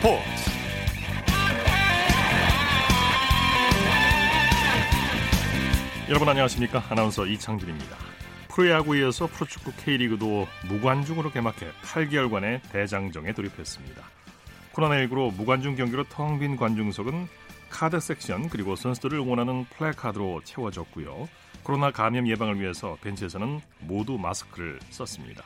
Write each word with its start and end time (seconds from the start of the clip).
스포츠. 0.00 0.24
여러분 6.08 6.26
안녕하십니까? 6.26 6.82
아나운서 6.88 7.26
이창진입니다. 7.26 7.98
프로야구에 8.48 9.00
이어서 9.00 9.26
프로축구 9.26 9.72
K리그도 9.76 10.48
무관중으로 10.68 11.30
개막해 11.30 11.70
8개월간의 11.82 12.62
대장정에 12.72 13.32
돌입했습니다. 13.32 14.02
코로나19로 14.72 15.34
무관중 15.34 15.76
경기로 15.76 16.04
텅 16.08 16.38
빈 16.38 16.56
관중석은 16.56 17.28
카드 17.68 18.00
섹션 18.00 18.48
그리고 18.48 18.76
선수들을 18.76 19.18
응원하는 19.18 19.66
플래카드로 19.66 20.40
채워졌고요. 20.44 21.28
코로나 21.62 21.90
감염 21.90 22.26
예방을 22.26 22.58
위해서 22.58 22.96
벤치에서는 23.02 23.60
모두 23.80 24.16
마스크를 24.16 24.78
썼습니다. 24.88 25.44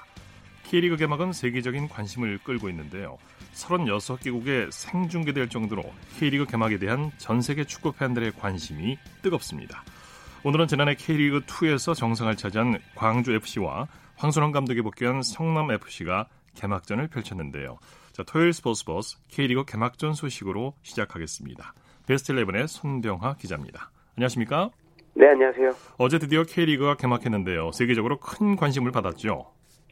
K리그 0.63 0.97
개막은 0.97 1.33
세계적인 1.33 1.89
관심을 1.89 2.39
끌고 2.45 2.69
있는데요. 2.69 3.19
36개국에 3.55 4.71
생중계될 4.71 5.49
정도로 5.49 5.83
K리그 6.19 6.47
개막에 6.47 6.79
대한 6.79 7.11
전 7.19 7.41
세계 7.41 7.65
축구 7.65 7.93
팬들의 7.93 8.33
관심이 8.33 8.99
뜨겁습니다. 9.23 9.83
오늘은 10.45 10.67
지난해 10.67 10.95
K리그 10.95 11.41
2에서 11.41 11.95
정상을 11.95 12.35
차지한 12.37 12.79
광주FC와 12.97 13.87
황선홍 14.17 14.53
감독이 14.53 14.83
복귀한 14.83 15.23
성남FC가 15.23 16.27
개막전을 16.55 17.09
펼쳤는데요. 17.09 17.79
자, 18.13 18.23
토요일 18.25 18.53
스포츠버스 18.53 19.17
K리그 19.29 19.65
개막전 19.65 20.13
소식으로 20.13 20.75
시작하겠습니다. 20.83 21.73
베스트 22.07 22.33
11의 22.33 22.67
손병하 22.67 23.35
기자입니다. 23.35 23.91
안녕하십니까? 24.17 24.71
네, 25.15 25.29
안녕하세요. 25.31 25.71
어제 25.99 26.19
드디어 26.19 26.43
K리그가 26.43 26.97
개막했는데요. 26.97 27.73
세계적으로 27.73 28.19
큰 28.19 28.57
관심을 28.57 28.93
받았죠. 28.93 29.47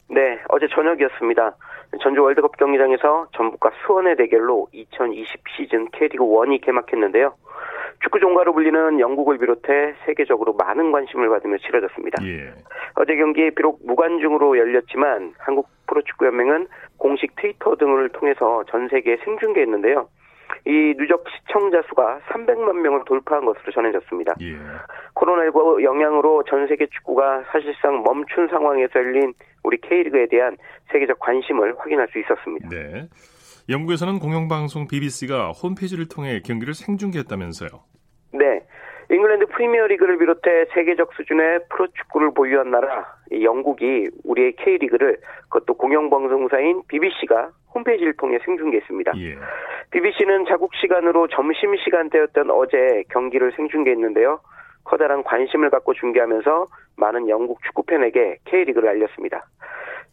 네, 0.09 0.21
어제 0.49 0.67
저녁이었습니다. 0.73 1.55
전주 2.01 2.21
월드컵 2.21 2.57
경기장에서 2.57 3.27
전북과 3.33 3.71
수원의 3.85 4.15
대결로 4.15 4.67
2020 4.71 5.43
시즌 5.55 5.89
K리그 5.91 6.23
1이 6.23 6.61
개막했는데요. 6.61 7.33
축구 8.01 8.19
종가로 8.19 8.53
불리는 8.53 8.99
영국을 8.99 9.37
비롯해 9.37 9.93
세계적으로 10.05 10.53
많은 10.53 10.91
관심을 10.91 11.29
받으며 11.29 11.57
치러졌습니다. 11.59 12.23
예. 12.25 12.51
어제 12.95 13.15
경기 13.15 13.49
비록 13.51 13.79
무관중으로 13.85 14.57
열렸지만 14.57 15.33
한국 15.37 15.69
프로축구연맹은 15.87 16.67
공식 16.97 17.35
트위터 17.35 17.75
등을 17.75 18.09
통해서 18.09 18.63
전 18.69 18.89
세계에 18.89 19.17
생중계했는데요. 19.23 20.07
이 20.65 20.93
누적 20.97 21.23
시청자 21.29 21.81
수가 21.89 22.19
300만 22.29 22.79
명을 22.79 23.01
돌파한 23.05 23.45
것으로 23.45 23.71
전해졌습니다. 23.73 24.35
예. 24.41 24.55
코로나19 25.15 25.83
영향으로 25.83 26.43
전 26.43 26.67
세계 26.67 26.87
축구가 26.87 27.43
사실상 27.51 28.01
멈춘 28.03 28.47
상황에서 28.47 28.99
열린 28.99 29.33
우리 29.63 29.77
K리그에 29.81 30.27
대한 30.27 30.55
세계적 30.91 31.19
관심을 31.19 31.75
확인할 31.77 32.07
수 32.09 32.19
있었습니다. 32.19 32.69
네. 32.69 33.07
영국에서는 33.69 34.19
공영방송 34.19 34.87
BBC가 34.87 35.51
홈페이지를 35.51 36.07
통해 36.07 36.41
경기를 36.43 36.73
생중계했다면서요. 36.73 37.69
네. 38.33 38.61
잉글랜드 39.11 39.47
프리미어리그를 39.47 40.17
비롯해 40.17 40.65
세계적 40.73 41.13
수준의 41.13 41.65
프로축구를 41.69 42.33
보유한 42.33 42.71
나라 42.71 43.05
영국이 43.31 44.09
우리의 44.23 44.55
K리그를 44.55 45.19
그것도 45.49 45.75
공영방송사인 45.75 46.83
BBC가 46.87 47.51
홈페이지를 47.73 48.13
통해 48.13 48.39
생중계했습니다. 48.45 49.13
예. 49.17 49.37
BBC는 49.91 50.45
자국 50.47 50.73
시간으로 50.75 51.27
점심 51.27 51.75
시간대였던 51.75 52.49
어제 52.51 53.03
경기를 53.09 53.51
생중계했는데요. 53.55 54.39
커다란 54.83 55.23
관심을 55.23 55.69
갖고 55.69 55.93
중계하면서 55.93 56.67
많은 56.97 57.29
영국 57.29 57.63
축구팬에게 57.63 58.39
K리그를 58.45 58.89
알렸습니다. 58.89 59.45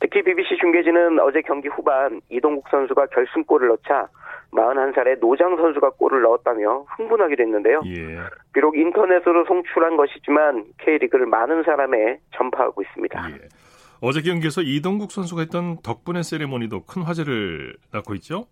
특히 0.00 0.22
BBC 0.22 0.56
중계진은 0.60 1.20
어제 1.20 1.42
경기 1.42 1.68
후반 1.68 2.20
이동국 2.30 2.68
선수가 2.68 3.06
결승골을 3.06 3.68
넣자 3.68 4.08
41살의 4.52 5.20
노장 5.20 5.56
선수가 5.56 5.90
골을 5.90 6.22
넣었다며 6.22 6.84
흥분하기도 6.96 7.42
했는데요. 7.42 7.82
예. 7.86 8.18
비록 8.52 8.76
인터넷으로 8.76 9.44
송출한 9.46 9.96
것이지만 9.96 10.64
K리그를 10.78 11.26
많은 11.26 11.62
사람에 11.62 12.18
전파하고 12.36 12.82
있습니다. 12.82 13.30
예. 13.30 13.34
어제 14.00 14.22
경기에서 14.22 14.62
이동국 14.62 15.12
선수가 15.12 15.42
했던 15.42 15.76
덕분에 15.82 16.22
세레모니도 16.22 16.84
큰 16.84 17.02
화제를 17.02 17.74
낳고 17.92 18.14
있죠? 18.14 18.46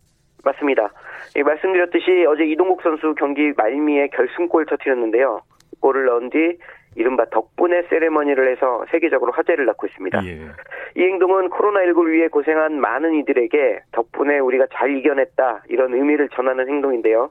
맞습니다. 0.44 0.92
예, 1.36 1.42
말씀드렸듯이 1.42 2.26
어제 2.28 2.44
이동국 2.44 2.82
선수 2.82 3.14
경기 3.18 3.52
말미에 3.56 4.08
결승골 4.08 4.66
터뜨렸는데요. 4.66 5.40
골을 5.80 6.06
넣은 6.06 6.30
뒤 6.30 6.58
이른바 6.98 7.24
덕분에 7.26 7.82
세레머니를 7.82 8.50
해서 8.50 8.84
세계적으로 8.90 9.30
화제를 9.30 9.66
낳고 9.66 9.86
있습니다. 9.86 10.20
예. 10.26 10.40
이 10.96 11.02
행동은 11.02 11.48
코로나19를 11.48 12.10
위해 12.10 12.26
고생한 12.26 12.80
많은 12.80 13.14
이들에게 13.14 13.82
덕분에 13.92 14.40
우리가 14.40 14.66
잘 14.72 14.96
이겨냈다 14.96 15.62
이런 15.68 15.94
의미를 15.94 16.28
전하는 16.30 16.68
행동인데요. 16.68 17.30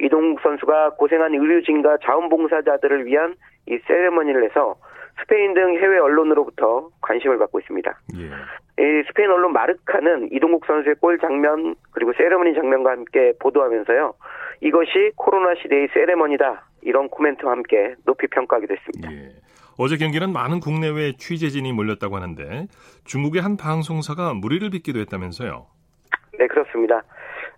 이동국 0.00 0.40
선수가 0.42 0.90
고생한 0.90 1.34
의료진과 1.34 1.98
자원봉사자들을 2.04 3.04
위한 3.06 3.34
이 3.66 3.78
세레머니를 3.86 4.44
해서 4.44 4.76
스페인 5.20 5.54
등 5.54 5.74
해외 5.74 5.98
언론으로부터 5.98 6.88
관심을 7.02 7.36
받고 7.38 7.58
있습니다. 7.58 7.98
예. 8.16 8.82
이 8.82 9.02
스페인 9.08 9.30
언론 9.30 9.52
마르카는 9.52 10.28
이동국 10.30 10.64
선수의 10.66 10.94
골 11.00 11.18
장면 11.18 11.74
그리고 11.90 12.12
세레머니 12.12 12.54
장면과 12.54 12.92
함께 12.92 13.32
보도하면서요. 13.40 14.14
이것이 14.60 15.10
코로나 15.16 15.56
시대의 15.56 15.88
세레머니다 15.92 16.69
이런 16.82 17.08
코멘트와 17.08 17.52
함께 17.52 17.94
높이 18.04 18.26
평가하기도 18.28 18.74
했습니다. 18.74 19.12
예. 19.12 19.30
어제 19.78 19.96
경기는 19.96 20.32
많은 20.32 20.60
국내외 20.60 21.12
취재진이 21.12 21.72
몰렸다고 21.72 22.16
하는데 22.16 22.66
중국의 23.04 23.40
한 23.40 23.56
방송사가 23.56 24.34
무리를 24.34 24.68
빚기도 24.70 25.00
했다면서요. 25.00 25.66
네, 26.38 26.46
그렇습니다. 26.46 27.02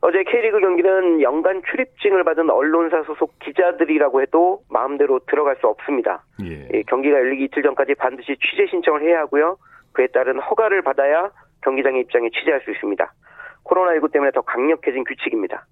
어제 0.00 0.24
K리그 0.24 0.58
경기는 0.60 1.22
연간 1.22 1.62
출입증을 1.70 2.24
받은 2.24 2.50
언론사 2.50 3.04
소속 3.04 3.38
기자들이라고 3.38 4.22
해도 4.22 4.62
마음대로 4.68 5.20
들어갈 5.28 5.56
수 5.60 5.68
없습니다. 5.68 6.24
예. 6.42 6.68
예, 6.72 6.82
경기가 6.82 7.16
열리기 7.16 7.44
이틀 7.44 7.62
전까지 7.62 7.94
반드시 7.94 8.36
취재 8.36 8.66
신청을 8.68 9.02
해야 9.02 9.20
하고요. 9.20 9.58
그에 9.92 10.08
따른 10.08 10.40
허가를 10.40 10.82
받아야 10.82 11.30
경기장에 11.62 12.00
입장해 12.00 12.30
취재할 12.30 12.60
수 12.62 12.72
있습니다. 12.72 13.12
코로나19 13.64 14.12
때문에 14.12 14.32
더 14.32 14.40
강력해진 14.42 15.04
규칙입니다. 15.04 15.66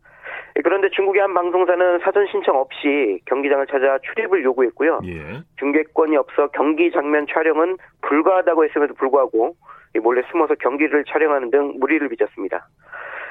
예, 0.57 0.63
그런데 0.63 0.89
중국의 0.91 1.21
한 1.23 1.35
방송사는 1.35 2.01
사전 2.01 2.27
신청 2.31 2.57
없이 2.57 3.21
경기장을 3.27 3.67
찾아 3.67 3.99
출입을 3.99 4.45
요구했고요. 4.45 5.01
예. 5.05 5.43
중계권이 5.59 6.17
없어 6.17 6.49
경기 6.49 6.91
장면 6.91 7.27
촬영은 7.33 7.77
불가하다고 8.03 8.65
했음에도 8.65 8.95
불구하고 8.95 9.55
몰래 10.03 10.23
숨어서 10.31 10.55
경기를 10.57 11.05
촬영하는 11.05 11.51
등 11.51 11.75
무리를 11.79 12.09
빚었습니다. 12.09 12.69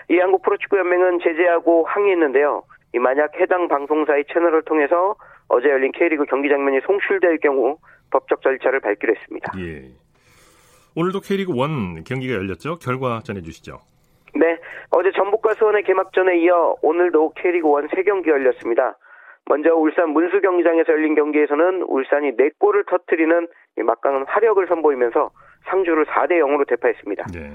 이 0.09 0.17
한국 0.17 0.41
프로축구연맹은 0.41 1.19
제재하고 1.23 1.85
항의했는데요. 1.85 2.63
이 2.95 2.99
만약 2.99 3.31
해당 3.39 3.67
방송사의 3.67 4.25
채널을 4.33 4.63
통해서 4.63 5.15
어제 5.47 5.69
열린 5.69 5.91
K리그 5.91 6.25
경기 6.25 6.49
장면이 6.49 6.79
송출될 6.85 7.39
경우 7.39 7.77
법적 8.11 8.41
절차를 8.41 8.79
밟기로 8.79 9.13
했습니다. 9.15 9.51
예. 9.59 9.83
오늘도 10.95 11.19
K리그 11.21 11.53
1 11.53 12.03
경기가 12.03 12.33
열렸죠. 12.33 12.77
결과 12.79 13.21
전해주시죠. 13.23 13.77
네, 14.39 14.57
어제 14.91 15.11
전북과 15.11 15.55
수원의 15.55 15.83
개막전에 15.83 16.37
이어 16.37 16.75
오늘도 16.81 17.33
K리그 17.35 17.67
1 17.67 17.87
3경기 17.89 18.27
열렸습니다. 18.27 18.97
먼저 19.45 19.75
울산 19.75 20.11
문수 20.11 20.39
경기장에서 20.39 20.93
열린 20.93 21.13
경기에서는 21.15 21.83
울산이 21.83 22.37
4골을 22.37 22.87
터뜨리는 22.87 23.47
막강한 23.83 24.25
화력을 24.27 24.65
선보이면서 24.65 25.29
상주를 25.65 26.05
4대 26.05 26.39
0으로 26.39 26.65
대파했습니다. 26.67 27.25
네. 27.33 27.51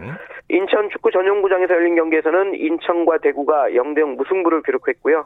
인천 0.50 0.90
축구 0.90 1.10
전용구장에서 1.10 1.72
열린 1.72 1.94
경기에서는 1.94 2.54
인천과 2.54 3.18
대구가 3.18 3.70
0대 3.70 4.00
0 4.00 4.16
무승부를 4.16 4.62
기록했고요. 4.62 5.24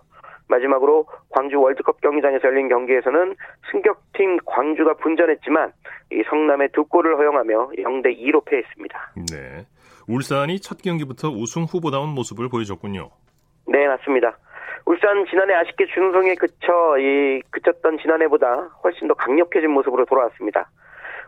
마지막으로 0.48 1.06
광주 1.30 1.60
월드컵 1.60 2.00
경기장에서 2.00 2.46
열린 2.48 2.68
경기에서는 2.68 3.34
승격팀 3.72 4.38
광주가 4.46 4.94
분전했지만 4.94 5.72
이 6.12 6.22
성남의 6.30 6.68
두 6.72 6.84
골을 6.84 7.18
허용하며 7.18 7.70
0대 7.78 8.16
2로 8.16 8.44
패했습니다. 8.44 9.12
네. 9.32 9.66
울산이 10.08 10.60
첫 10.60 10.80
경기부터 10.82 11.28
우승 11.28 11.64
후보다운 11.64 12.08
모습을 12.10 12.48
보여줬군요. 12.48 13.10
네, 13.66 13.86
맞습니다. 13.86 14.36
울산 14.86 15.26
지난해 15.26 15.54
아쉽게 15.54 15.86
준우승에 15.86 16.34
그쳐 16.36 16.98
이 16.98 17.42
그쳤던 17.50 17.98
지난해보다 17.98 18.70
훨씬 18.82 19.06
더 19.06 19.14
강력해진 19.14 19.70
모습으로 19.70 20.06
돌아왔습니다. 20.06 20.70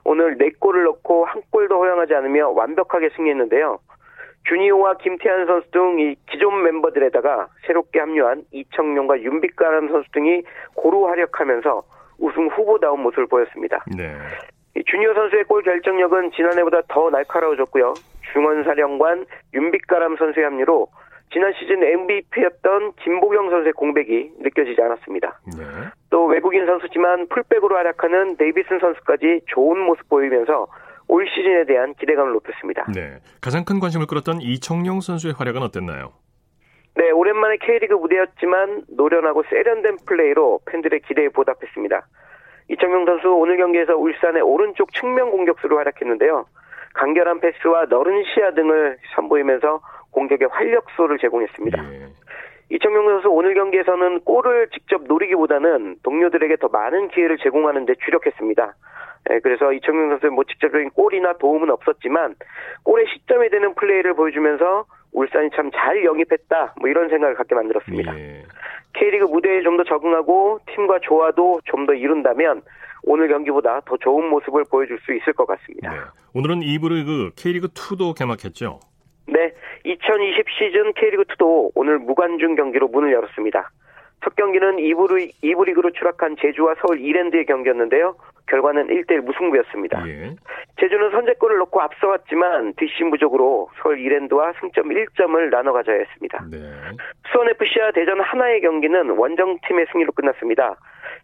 오늘 0.05 0.39
4골을 0.39 0.85
넣고 0.85 1.27
한 1.27 1.43
골도 1.51 1.79
허용하지 1.79 2.15
않으며 2.15 2.49
완벽하게 2.49 3.11
승리했는데요. 3.17 3.79
주니오와 4.49 4.95
김태환 4.97 5.47
선수 5.47 5.71
등 5.71 5.99
이 6.01 6.17
기존 6.31 6.63
멤버들에다가 6.63 7.49
새롭게 7.67 8.01
합류한 8.01 8.45
이청용과 8.53 9.21
윤빛가람 9.21 9.89
선수 9.89 10.11
등이 10.13 10.43
고루 10.75 11.07
활약하면서 11.09 11.83
우승 12.19 12.49
후보다운 12.49 13.03
모습을 13.03 13.27
보였습니다. 13.27 13.85
네. 13.95 14.17
이 14.77 14.83
주니오 14.85 15.15
선수의 15.15 15.45
골 15.45 15.63
결정력은 15.63 16.33
지난해보다 16.33 16.83
더 16.89 17.11
날카로워졌고요. 17.11 17.95
중원사령관 18.33 19.27
윤빛가람 19.55 20.17
선수의 20.17 20.45
합류로 20.45 20.89
지난 21.33 21.53
시즌 21.55 21.83
MVP였던 21.83 22.93
김보경 23.03 23.51
선수의 23.51 23.73
공백이 23.73 24.33
느껴지지 24.41 24.81
않았습니다. 24.83 25.41
네. 25.57 25.65
또 26.11 26.27
외국인 26.27 26.67
선수지만 26.67 27.29
풀백으로 27.29 27.77
활약하는 27.77 28.37
데이비슨 28.37 28.81
선수까지 28.81 29.43
좋은 29.47 29.79
모습 29.79 30.09
보이면서 30.09 30.67
올 31.07 31.27
시즌에 31.29 31.65
대한 31.67 31.95
기대감을 31.95 32.33
높였습니다. 32.33 32.87
네. 32.93 33.19
가장 33.41 33.65
큰 33.65 33.81
관심을 33.81 34.07
끌었던 34.07 34.41
이청용 34.41 35.01
선수의 35.01 35.35
활약은 35.37 35.63
어땠나요? 35.63 36.13
네, 36.97 37.11
오랜만에 37.11 37.57
K리그 37.59 37.95
무대였지만 37.95 38.83
노련하고 38.97 39.45
세련된 39.49 39.99
플레이로 40.07 40.61
팬들의 40.67 41.01
기대에 41.01 41.29
보답했습니다. 41.29 42.07
이청용 42.71 43.05
선수 43.05 43.29
오늘 43.33 43.57
경기에서 43.57 43.97
울산의 43.97 44.43
오른쪽 44.43 44.93
측면 44.93 45.33
공격수로 45.33 45.77
활약했는데요. 45.79 46.47
간결한 46.95 47.41
패스와 47.41 47.87
너른 47.87 48.23
시야 48.33 48.53
등을 48.53 48.97
선보이면서 49.17 49.81
공격에 50.13 50.45
활력소를 50.45 51.19
제공했습니다. 51.19 51.85
예. 51.93 52.07
이청용 52.71 53.09
선수 53.09 53.29
오늘 53.29 53.55
경기에서는 53.55 54.21
골을 54.21 54.69
직접 54.71 55.03
노리기보다는 55.03 55.97
동료들에게 56.05 56.57
더 56.57 56.69
많은 56.69 57.09
기회를 57.09 57.39
제공하는 57.39 57.87
데 57.87 57.95
주력했습니다. 58.05 58.75
예, 59.31 59.41
그래서 59.41 59.73
이청용 59.73 60.11
선수의 60.11 60.31
뭐 60.31 60.45
직접적인 60.45 60.91
골이나 60.91 61.35
도움은 61.39 61.71
없었지만 61.71 62.37
골의 62.85 63.07
시점이 63.09 63.51
되는 63.51 63.75
플레이를 63.75 64.15
보여주면서 64.15 64.87
울산이 65.13 65.51
참 65.55 65.71
잘 65.73 66.05
영입했다 66.05 66.75
뭐 66.81 66.89
이런 66.89 67.09
생각을 67.09 67.35
갖게 67.35 67.55
만들었습니다. 67.55 68.17
예. 68.19 68.43
K리그 68.95 69.25
무대에 69.25 69.63
좀 69.63 69.77
더 69.77 69.85
적응하고 69.85 70.61
팀과 70.75 70.99
조화도 71.01 71.61
좀 71.65 71.87
더 71.87 71.95
이룬다면 71.95 72.63
오늘 73.03 73.29
경기보다 73.29 73.81
더 73.87 73.97
좋은 73.97 74.29
모습을 74.29 74.65
보여줄 74.71 74.99
수 75.01 75.15
있을 75.15 75.33
것 75.33 75.47
같습니다. 75.47 75.91
네. 75.93 75.99
오늘은 76.35 76.61
2부 76.61 76.91
리그 76.91 77.31
K리그 77.37 77.69
2도 77.69 78.17
개막했죠? 78.19 78.81
네, 79.27 79.53
2020 79.85 80.45
시즌 80.59 80.93
K리그 80.95 81.23
2도 81.25 81.71
오늘 81.75 81.99
무관중 81.99 82.57
경기로 82.57 82.89
문을 82.89 83.13
열었습니다. 83.13 83.71
첫 84.23 84.37
경기는 84.37 84.77
2부, 84.77 85.33
2부 85.43 85.65
리그로 85.67 85.93
추락한 85.93 86.37
제주와 86.39 86.75
서울 86.83 87.01
이랜드의 87.01 87.47
경기였는데요. 87.47 88.17
결과는 88.51 88.89
1대1 88.89 89.21
무승부였습니다. 89.21 90.09
예. 90.09 90.35
제주는 90.81 91.11
선제골을 91.11 91.59
넣고 91.59 91.81
앞서왔지만 91.81 92.75
뒷심 92.75 93.11
부족으로 93.11 93.69
서울 93.81 94.01
이랜드와 94.01 94.53
승점 94.61 94.89
1점을 94.89 95.51
나눠 95.51 95.73
가져야 95.73 95.99
했습니다. 95.99 96.45
네. 96.51 96.59
수원FC와 97.33 97.93
대전 97.93 98.21
하나의 98.21 98.61
경기는 98.61 99.11
원정팀의 99.11 99.87
승리로 99.93 100.13
끝났습니다. 100.13 100.77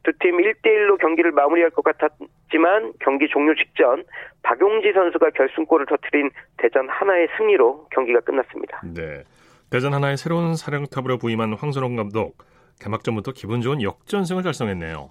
두 0.04 0.12
팀 0.20 0.36
1대1로 0.36 0.98
경기를 1.00 1.32
마무리할 1.32 1.70
것 1.70 1.82
같았지만 1.82 2.92
경기 3.00 3.26
종료 3.28 3.54
직전 3.56 4.04
박용지 4.42 4.92
선수가 4.92 5.30
결승골을 5.30 5.86
터뜨린 5.86 6.30
대전 6.58 6.88
하나의 6.88 7.28
승리로 7.36 7.88
경기가 7.90 8.20
끝났습니다. 8.20 8.80
네. 8.94 9.24
대전 9.70 9.94
하나의 9.94 10.16
새로운 10.16 10.54
사령탑으로 10.54 11.18
부임한 11.18 11.54
황선홍 11.54 11.96
감독 11.96 12.36
개막전부터 12.80 13.32
기분 13.32 13.62
좋은 13.62 13.82
역전승을 13.82 14.44
달성했네요. 14.44 15.10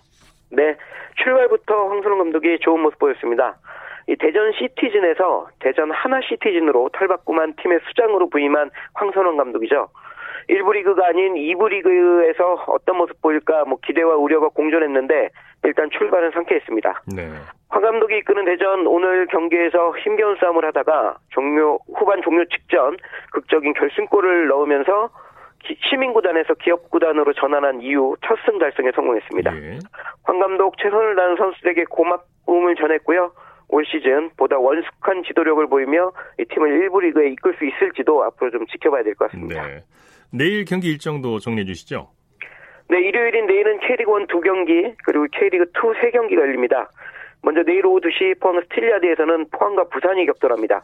네, 0.51 0.75
출발부터 1.24 1.88
황선홍 1.89 2.18
감독이 2.18 2.59
좋은 2.59 2.81
모습 2.81 3.00
보였습니다. 3.00 3.57
이 4.07 4.15
대전 4.18 4.51
시티즌에서 4.53 5.47
대전 5.59 5.92
하나 5.92 6.21
시티즌으로 6.21 6.89
탈바꿈한 6.94 7.56
팀의 7.62 7.80
수장으로 7.88 8.30
부임한 8.30 8.69
황선홍 8.94 9.38
감독이죠. 9.38 9.89
1부 10.50 10.74
리그가 10.74 11.07
아닌 11.07 11.33
2부 11.33 11.69
리그에서 11.69 12.65
어떤 12.68 12.97
모습 12.97 13.19
보일까 13.21 13.65
뭐 13.65 13.80
기대와 13.83 14.15
우려가 14.15 14.50
공존했는데 14.50 15.30
일단 15.63 15.89
출발은 15.89 16.31
상쾌했습니다. 16.31 17.01
네. 17.15 17.31
황 17.69 17.81
감독이 17.81 18.18
이끄는 18.19 18.45
대전 18.45 18.86
오늘 18.86 19.25
경기에서 19.27 19.97
힘겨운 19.97 20.38
싸움을 20.39 20.63
하다가 20.65 21.18
종료 21.31 21.80
후반 21.95 22.21
종료 22.21 22.45
직전 22.45 22.95
극적인 23.31 23.74
결승골을 23.74 24.47
넣으면서 24.47 25.09
시민구단에서 25.90 26.54
기업구단으로 26.56 27.34
전환한 27.34 27.82
이후 27.82 28.16
첫 28.26 28.38
승 28.46 28.60
달성에 28.60 28.92
성공했습니다. 28.96 29.56
예. 29.58 29.80
황 30.24 30.40
감독 30.40 30.78
최선을 30.78 31.16
다한 31.16 31.36
선수들에게 31.38 31.86
고마움을 31.90 32.76
전했고요. 32.76 33.32
올 33.70 33.84
시즌 33.86 34.30
보다 34.38 34.58
원숙한 34.60 35.24
지도력을 35.24 35.66
보이며 35.68 36.12
이 36.40 36.46
팀을 36.46 36.88
1부 36.90 37.02
리그에 37.02 37.30
이끌 37.30 37.56
수 37.58 37.66
있을지도 37.66 38.24
앞으로 38.24 38.52
좀 38.52 38.66
지켜봐야 38.68 39.04
될 39.04 39.16
것 39.16 39.32
같습니다. 39.32 39.66
네. 39.66 39.84
내일 40.32 40.66
경기 40.66 40.90
일정도 40.92 41.40
정리해 41.40 41.66
주시죠. 41.66 42.10
네, 42.90 43.00
일요일인 43.00 43.48
내일은 43.48 43.80
K리그1 43.80 44.28
두 44.28 44.42
경기, 44.42 44.94
그리고 45.04 45.26
K리그2 45.26 46.02
세 46.02 46.12
경기가 46.12 46.42
열립니다. 46.44 46.88
먼저 47.42 47.64
내일 47.64 47.86
오후 47.88 48.00
2시 48.00 48.40
포항 48.40 48.62
스틸야드에서는 48.62 49.48
포항과 49.52 49.86
부산이 49.86 50.26
격돌합니다. 50.28 50.84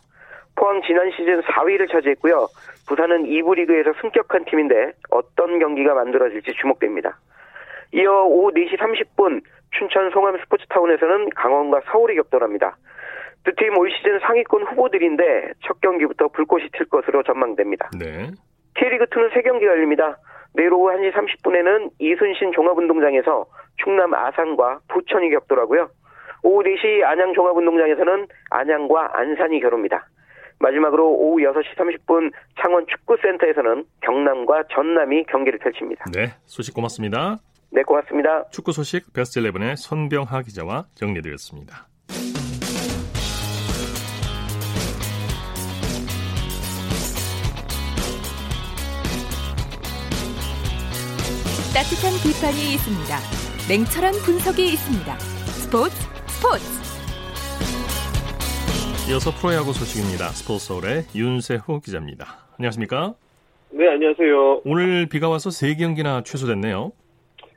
포항 0.55 0.81
지난 0.85 1.11
시즌 1.11 1.41
4위를 1.41 1.91
차지했고요. 1.91 2.47
부산은 2.87 3.23
2부 3.25 3.55
리그에서 3.55 3.93
승격한 4.01 4.45
팀인데 4.45 4.93
어떤 5.09 5.59
경기가 5.59 5.93
만들어질지 5.93 6.53
주목됩니다. 6.59 7.17
이어 7.93 8.23
오후 8.25 8.51
4시 8.51 8.77
30분 8.77 9.41
춘천 9.71 10.09
송암 10.11 10.37
스포츠타운에서는 10.39 11.29
강원과 11.35 11.81
서울이 11.91 12.15
격돌합니다. 12.15 12.75
두 13.43 13.51
팀 13.55 13.75
올 13.77 13.89
시즌 13.91 14.19
상위권 14.19 14.63
후보들인데 14.63 15.53
첫 15.65 15.81
경기부터 15.81 16.27
불꽃이 16.27 16.69
튈 16.73 16.85
것으로 16.85 17.23
전망됩니다. 17.23 17.89
네. 17.99 18.29
K리그2는 18.75 19.31
3경기가 19.31 19.65
열립니다. 19.65 20.17
내일 20.53 20.73
오후 20.73 20.91
1시 20.91 21.11
30분에는 21.13 21.89
이순신 21.99 22.51
종합운동장에서 22.53 23.45
충남 23.77 24.13
아산과 24.13 24.81
부천이 24.89 25.29
격돌하고요. 25.31 25.89
오후 26.43 26.63
4시 26.63 27.03
안양 27.03 27.33
종합운동장에서는 27.33 28.27
안양과 28.51 29.17
안산이 29.17 29.59
겨룹니다. 29.59 30.05
마지막으로 30.61 31.11
오후 31.11 31.39
6시 31.39 31.75
30분 31.75 32.31
창원 32.61 32.85
축구센터에서는 32.87 33.85
경남과 34.01 34.63
전남이 34.71 35.25
경기를 35.25 35.59
펼칩니다. 35.59 36.05
네, 36.13 36.33
소식 36.45 36.73
고맙습니다. 36.73 37.39
네, 37.71 37.83
고맙습니다. 37.83 38.47
축구 38.49 38.71
소식 38.71 39.11
베스트 39.13 39.41
11의 39.41 39.75
손병하 39.75 40.41
기자와 40.41 40.85
정리드렸습니다. 40.95 41.87
따뜻한 51.73 52.11
비판이 52.21 52.73
있습니다. 52.75 53.17
냉철한 53.69 54.13
분석이 54.25 54.73
있습니다. 54.73 55.17
스포츠 55.17 55.95
스포츠 56.27 56.80
이어서 59.11 59.29
프로야구 59.31 59.73
소식입니다. 59.73 60.31
스포츠 60.31 60.71
서울의 60.71 61.03
윤세호 61.13 61.81
기자입니다. 61.83 62.47
안녕하십니까? 62.57 63.13
네, 63.71 63.89
안녕하세요. 63.89 64.61
오늘 64.63 65.05
비가 65.07 65.27
와서 65.27 65.49
3경기나 65.49 66.23
취소됐네요. 66.23 66.93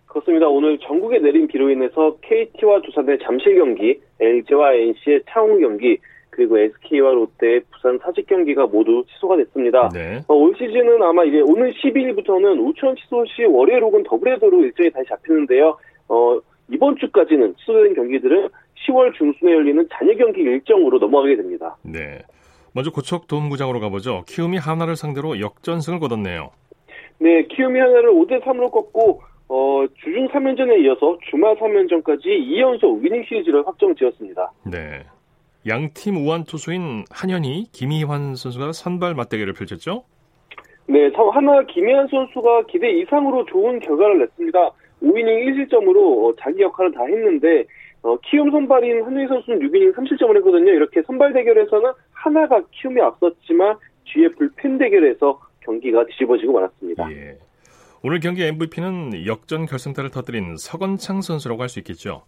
그렇습니다. 0.07 0.49
오늘 0.49 0.81
전국에 0.81 1.21
내린 1.21 1.47
비로 1.47 1.71
인해서 1.71 2.17
KT와 2.23 2.83
두산의 2.83 3.21
잠실 3.23 3.55
경기, 3.55 4.01
LG와 4.19 4.75
NC의 4.75 5.21
창원 5.31 5.61
경기, 5.61 5.99
그리고 6.31 6.59
SK와 6.59 7.13
롯데의 7.13 7.63
부산 7.71 8.01
사직 8.03 8.27
경기가 8.27 8.67
모두 8.67 9.05
취소가 9.13 9.37
됐습니다. 9.37 9.91
네. 9.91 10.23
어, 10.27 10.35
올 10.35 10.57
시즌은 10.59 11.01
아마 11.05 11.23
이제 11.23 11.41
오늘 11.41 11.73
12일부터는 11.75 12.59
우천 12.67 12.97
취소 12.97 13.25
시 13.27 13.45
월요일 13.45 13.85
혹은 13.85 14.03
더블헤더로 14.03 14.65
일정이 14.65 14.91
다시 14.91 15.07
잡히는데요. 15.09 15.79
어, 16.09 16.41
이번 16.69 16.97
주까지는 16.97 17.55
취소된 17.59 17.95
경기들은 17.95 18.49
10월 18.87 19.15
중순에 19.15 19.53
열리는 19.53 19.87
잔여 19.93 20.15
경기 20.15 20.41
일정으로 20.43 20.99
넘어가게 20.99 21.37
됩니다. 21.37 21.77
네. 21.83 22.23
먼저 22.73 22.91
고척 22.91 23.27
도움구장으로 23.29 23.81
가보죠. 23.81 24.25
키움이 24.27 24.59
하나를 24.59 24.97
상대로 24.97 25.41
역전승을 25.41 26.01
거뒀네요. 26.01 26.51
네, 27.19 27.45
키움이 27.45 27.79
하나를 27.79 28.11
5대 28.11 28.43
3으로 28.43 28.71
꺾고 28.71 29.23
어, 29.49 29.85
주중 30.03 30.27
3연전에 30.29 30.83
이어서 30.85 31.19
주말 31.31 31.55
3연전까지 31.57 32.25
2연속 32.25 33.01
위닝 33.03 33.25
시리즈를 33.29 33.67
확정 33.67 33.95
지었습니다. 33.95 34.53
네. 34.65 35.05
양팀 35.67 36.17
우한 36.17 36.45
투수인 36.45 37.05
한현희, 37.11 37.69
김희환 37.73 38.35
선수가 38.35 38.73
선발 38.73 39.15
맞대결을 39.15 39.55
펼쳤죠? 39.55 40.05
네, 40.87 41.11
하나 41.33 41.63
김희환 41.63 42.09
선수가 42.09 42.67
기대 42.67 42.91
이상으로 42.91 43.47
좋은 43.47 43.81
결과를 43.81 44.19
냈습니다. 44.19 44.71
5이닝 45.03 45.71
1실점으로 45.71 46.27
어, 46.27 46.35
자기 46.41 46.63
역할을 46.63 46.93
다 46.93 47.05
했는데 47.05 47.65
어, 48.05 48.17
키움 48.19 48.51
선발인 48.51 49.03
한유희 49.03 49.27
선수는 49.29 49.61
6이닝 49.61 49.95
3실점을 49.95 50.37
했거든요. 50.37 50.71
이렇게 50.73 51.03
선발 51.03 51.33
대결에서는 51.33 51.91
하나가 52.13 52.63
키움이 52.71 53.01
앞섰지만 53.01 53.77
뒤에 54.05 54.29
불펜 54.29 54.77
대결에서 54.77 55.41
경기가 55.61 56.05
뒤집어지고 56.05 56.53
말았습니다. 56.53 57.11
예. 57.11 57.39
오늘 58.03 58.21
경기 58.21 58.45
MVP는 58.45 59.27
역전 59.27 59.65
결승타를 59.65 60.11
터뜨린 60.11 60.57
서건창 60.59 61.23
선수라고 61.23 61.63
할 61.63 61.71
수 61.71 61.79
있겠죠? 61.79 62.23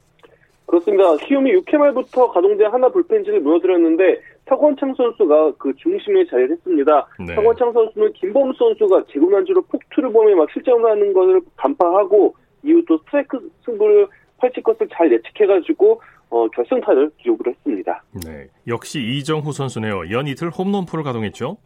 그렇습니다. 0.65 1.15
키움이 1.19 1.53
6회 1.53 1.77
말부터 1.77 2.33
가동된 2.33 2.73
하나 2.73 2.89
불펜진을 2.89 3.41
무너뜨렸는데 3.41 4.21
서건창 4.49 4.95
선수가 4.95 5.53
그 5.59 5.75
중심에 5.77 6.25
자리를 6.27 6.53
했습니다. 6.53 7.07
네. 7.21 7.35
서건창 7.35 7.73
선수는 7.75 8.15
김범 8.15 8.51
선수가 8.55 9.05
제구난주로 9.13 9.61
폭투를 9.63 10.11
보며 10.11 10.35
막 10.37 10.51
실점을 10.51 10.91
하는 10.91 11.13
것을 11.13 11.43
간파하고 11.57 12.35
이후 12.65 12.83
또 12.89 12.99
스트라이크 13.05 13.39
승부를 13.67 14.09
펼칠 14.41 14.63
것을 14.63 14.89
잘 14.93 15.11
예측해가지고 15.13 16.01
어, 16.31 16.49
결승타를 16.49 17.11
기록을 17.19 17.53
했습니다. 17.53 18.03
네, 18.25 18.49
역시 18.67 19.01
이정후 19.01 19.53
선수네요. 19.53 20.11
연 20.11 20.27
이틀 20.27 20.51
홈런포를 20.51 21.05
가동했죠. 21.05 21.57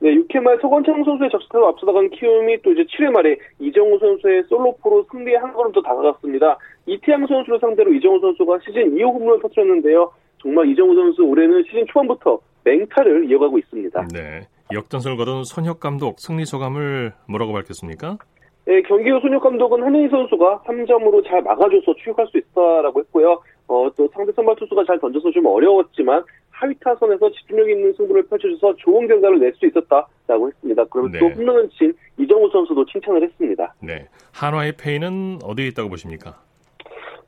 네, 0.00 0.10
6회 0.10 0.40
말 0.40 0.58
서건창 0.60 1.04
선수의 1.04 1.30
적시타로 1.30 1.68
앞서다간 1.68 2.10
키움이 2.10 2.60
또 2.62 2.72
이제 2.72 2.84
7회 2.84 3.10
말에 3.10 3.36
이정우 3.60 3.98
선수의 3.98 4.44
솔로포로 4.48 5.06
승리에 5.10 5.36
한 5.36 5.52
걸음 5.54 5.72
더 5.72 5.80
다가갔습니다. 5.80 6.58
이태양 6.86 7.26
선수를 7.26 7.58
상대로 7.60 7.92
이정우 7.92 8.20
선수가 8.20 8.58
시즌 8.66 8.94
2호 8.96 9.14
홈런을 9.14 9.40
터뜨렸는데요. 9.40 10.12
정말 10.42 10.68
이정우 10.68 10.94
선수 10.94 11.22
올해는 11.22 11.64
시즌 11.64 11.86
초반부터 11.86 12.38
맹타를 12.64 13.30
이어가고 13.30 13.58
있습니다. 13.58 14.08
네. 14.12 14.46
역전승을 14.72 15.16
거둔 15.16 15.44
손혁 15.44 15.80
감독 15.80 16.18
승리 16.18 16.44
소감을 16.44 17.12
뭐라고 17.28 17.52
밝혔습니까? 17.52 18.18
네, 18.66 18.80
경기 18.82 19.10
후 19.10 19.20
손혁 19.20 19.42
감독은 19.42 19.82
한혜인 19.82 20.08
선수가 20.08 20.62
3점으로 20.66 21.26
잘 21.26 21.42
막아줘서 21.42 21.94
추격할 21.96 22.26
수 22.28 22.38
있다라고 22.38 23.00
했고요. 23.00 23.42
어, 23.68 23.88
또 23.96 24.08
상대 24.12 24.32
선발 24.32 24.56
투수가 24.56 24.84
잘 24.86 24.98
던져서 25.00 25.30
좀 25.32 25.46
어려웠지만 25.46 26.22
하위 26.50 26.74
타선에서 26.80 27.30
집중력 27.32 27.68
있는 27.68 27.92
승부를 27.94 28.26
펼쳐줘서 28.26 28.74
좋은 28.76 29.06
결과를 29.06 29.38
낼 29.40 29.52
수 29.54 29.66
있었다라고 29.66 30.48
했습니다. 30.48 30.84
그리고 30.84 31.08
네. 31.10 31.18
또 31.18 31.28
홈런을 31.28 31.68
친 31.70 31.92
이정우 32.18 32.48
선수도 32.50 32.84
칭찬을 32.86 33.22
했습니다. 33.22 33.74
네, 33.82 34.06
한화의 34.32 34.74
페이는 34.78 35.38
어디에 35.42 35.66
있다고 35.68 35.90
보십니까? 35.90 36.36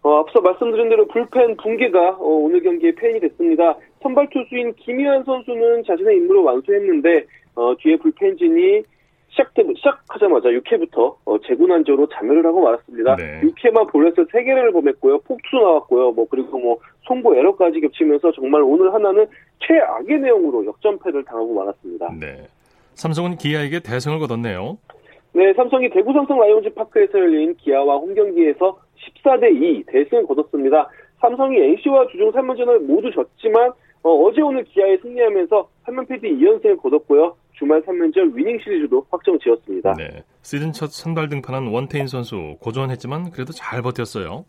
어, 0.02 0.21
앞서 0.21 0.40
말씀드린 0.40 0.88
대로 0.88 1.07
불펜 1.09 1.57
붕괴가 1.57 2.11
어, 2.21 2.25
오늘 2.25 2.62
경기에 2.62 2.95
페인이 2.95 3.21
됐습니다. 3.21 3.76
선발 4.02 4.28
투수인 4.31 4.73
김희환 4.75 5.25
선수는 5.25 5.85
자신의 5.85 6.16
임무를 6.16 6.43
완수했는데 6.43 7.26
어, 7.57 7.75
뒤에 7.78 7.97
불펜진이 7.97 8.83
시작 9.28 9.52
시작하자마자 9.76 10.49
6회부터 10.49 11.16
어, 11.25 11.38
재군환조로 11.47 12.09
자멸을 12.09 12.47
하고 12.47 12.62
말았습니다. 12.62 13.16
네. 13.16 13.40
6회만 13.42 13.90
볼넷을 13.90 14.26
3개를 14.26 14.73
범했고요. 14.73 15.18
폭투 15.21 15.56
나왔고요. 15.56 16.12
뭐 16.12 16.26
그리고 16.30 16.59
뭐 16.59 16.78
송구 17.02 17.37
에러까지 17.37 17.80
겹치면서 17.80 18.33
정말 18.33 18.62
오늘 18.62 18.92
하나는 18.95 19.26
최악의 19.61 20.21
내용으로 20.21 20.64
역전패를 20.66 21.25
당하고 21.25 21.54
말았습니다. 21.54 22.12
네. 22.18 22.47
삼성은 22.95 23.37
기아에게 23.37 23.80
대승을 23.80 24.18
거뒀네요. 24.21 24.78
네, 25.33 25.52
삼성이 25.52 25.90
대구 25.90 26.14
삼성 26.14 26.38
라이온즈 26.38 26.73
파크에서 26.73 27.18
열린 27.18 27.54
기아와 27.56 27.97
홈 27.97 28.14
경기에서 28.14 28.78
14대 29.23 29.54
2 29.54 29.85
대승을 29.87 30.26
거뒀습니다. 30.26 30.88
삼성이 31.21 31.59
NC와 31.59 32.06
주중 32.06 32.33
3연전을 32.33 32.78
모두 32.87 33.11
졌지만 33.11 33.71
어, 34.02 34.33
제 34.33 34.40
오늘 34.40 34.64
기아에 34.64 34.97
승리하면서 34.99 35.68
3연 35.85 36.09
패드 36.09 36.26
2연승을 36.26 36.80
거뒀고요. 36.80 37.35
주말 37.58 37.82
3연전 37.82 38.34
위닝 38.34 38.58
시리즈도 38.62 39.04
확정 39.10 39.38
지었습니다. 39.38 39.94
네, 39.94 40.22
시즌 40.42 40.72
첫 40.72 40.90
선발 40.90 41.28
등판한 41.28 41.68
원태인 41.68 42.06
선수 42.06 42.56
고전했지만 42.60 43.30
그래도 43.30 43.52
잘 43.52 43.82
버텼어요. 43.82 44.44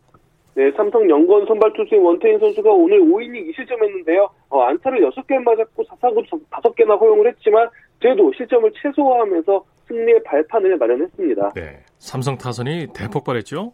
네, 0.54 0.70
삼성 0.76 1.08
연건 1.08 1.46
선발 1.46 1.72
투수인 1.74 2.02
원태인 2.02 2.38
선수가 2.38 2.70
오늘 2.70 3.00
5이닝 3.00 3.50
2실점했는데요. 3.50 4.28
어, 4.50 4.62
안타를 4.62 5.08
6개 5.10 5.38
맞았고 5.42 5.84
4사구 5.84 6.26
5개나 6.50 7.00
허용을 7.00 7.28
했지만 7.28 7.68
그래도 8.00 8.32
실점을 8.36 8.70
최소화하면서 8.82 9.64
승리의 9.86 10.22
발판을 10.24 10.76
마련했습니다. 10.76 11.52
네, 11.54 11.80
삼성 11.98 12.36
타선이 12.36 12.88
대폭발했죠? 12.94 13.72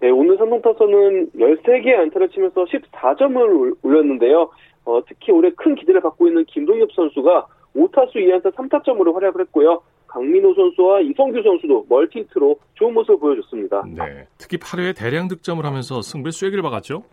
네, 0.00 0.10
오늘 0.10 0.36
삼성 0.38 0.62
타선은 0.62 1.30
13개의 1.32 1.98
안타를 1.98 2.28
치면서 2.28 2.64
14점을 2.64 3.76
올렸는데요. 3.82 4.50
어, 4.84 5.00
특히 5.08 5.32
올해 5.32 5.50
큰 5.56 5.74
기대를 5.74 6.00
받고 6.00 6.28
있는 6.28 6.44
김동엽 6.44 6.92
선수가 6.92 7.46
5타수 7.78 8.16
2안타 8.16 8.52
3타점으로 8.54 9.14
활약을 9.14 9.42
했고요. 9.42 9.82
강민호 10.08 10.54
선수와 10.54 11.00
이성규 11.00 11.42
선수도 11.42 11.86
멀티히트로 11.88 12.58
좋은 12.74 12.94
모습을 12.94 13.18
보여줬습니다. 13.18 13.84
네, 13.94 14.26
특히 14.38 14.56
8회에 14.56 14.96
대량 14.96 15.28
득점을 15.28 15.64
하면서 15.64 16.00
승부의 16.00 16.32
쐐기를 16.32 16.62
박았죠? 16.62 17.04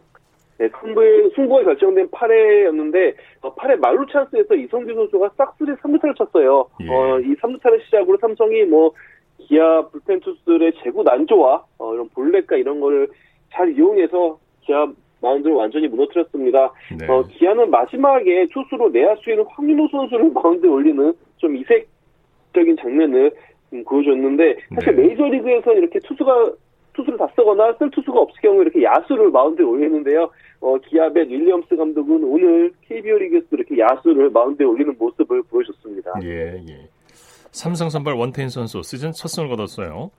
네, 0.57 0.69
승부의, 0.81 1.31
승부가 1.35 1.63
결정된 1.65 2.09
8회였는데, 2.11 3.13
어, 3.41 3.53
8회 3.55 3.75
말루 3.77 4.05
찬스에서 4.09 4.55
이성규 4.55 4.93
선수가 4.93 5.31
싹쓸이 5.37 5.71
3루타를 5.73 6.15
쳤어요. 6.15 6.69
예. 6.79 6.89
어, 6.89 7.19
이 7.19 7.35
3루타를 7.35 7.83
시작으로 7.83 8.17
삼성이 8.21 8.63
뭐, 8.63 8.93
기아 9.37 9.85
불펜 9.89 10.21
투수들의 10.21 10.71
재구 10.81 11.03
난조와, 11.03 11.65
어, 11.77 11.93
이런 11.93 12.07
볼넷과 12.09 12.55
이런 12.55 12.79
거를 12.79 13.09
잘 13.51 13.69
이용해서 13.75 14.39
기아 14.61 14.87
마운드를 15.25 15.55
완전히 15.55 15.87
무너뜨렸습니다. 15.87 16.71
네. 16.97 17.07
어, 17.07 17.23
기아는 17.23 17.69
마지막에 17.71 18.47
투수로 18.53 18.89
내야수인 18.89 19.43
황윤호 19.49 19.87
선수를 19.89 20.31
마운드에 20.31 20.69
올리는 20.69 21.13
좀 21.37 21.55
이색적인 21.55 22.77
장면을 22.79 23.31
음, 23.73 23.83
보여줬는데 23.83 24.57
사실 24.75 24.95
네. 24.95 25.01
메이저리그에서 25.01 25.73
이렇게 25.73 25.99
투수가 25.99 26.51
투수를 26.93 27.17
다 27.17 27.27
쓰거나 27.35 27.73
쓸 27.77 27.89
투수가 27.91 28.19
없을 28.19 28.41
경우 28.41 28.61
이렇게 28.61 28.83
야수를 28.83 29.31
마운드에 29.31 29.65
올리는데요. 29.65 30.29
어, 30.61 30.77
기아의 30.77 31.11
윌리엄스 31.15 31.75
감독은 31.75 32.23
오늘 32.23 32.71
KBO 32.87 33.17
리그에서 33.17 33.47
이렇게 33.51 33.77
야수를 33.77 34.29
마운드에 34.29 34.65
올리는 34.65 34.95
모습을 34.97 35.43
보여줬습니다. 35.43 36.11
예, 36.23 36.61
예. 36.69 36.89
삼성 37.51 37.89
선발 37.89 38.13
원태인 38.13 38.49
선수 38.49 38.81
시즌 38.83 39.11
첫 39.11 39.27
승을 39.27 39.49
거뒀어요. 39.49 40.11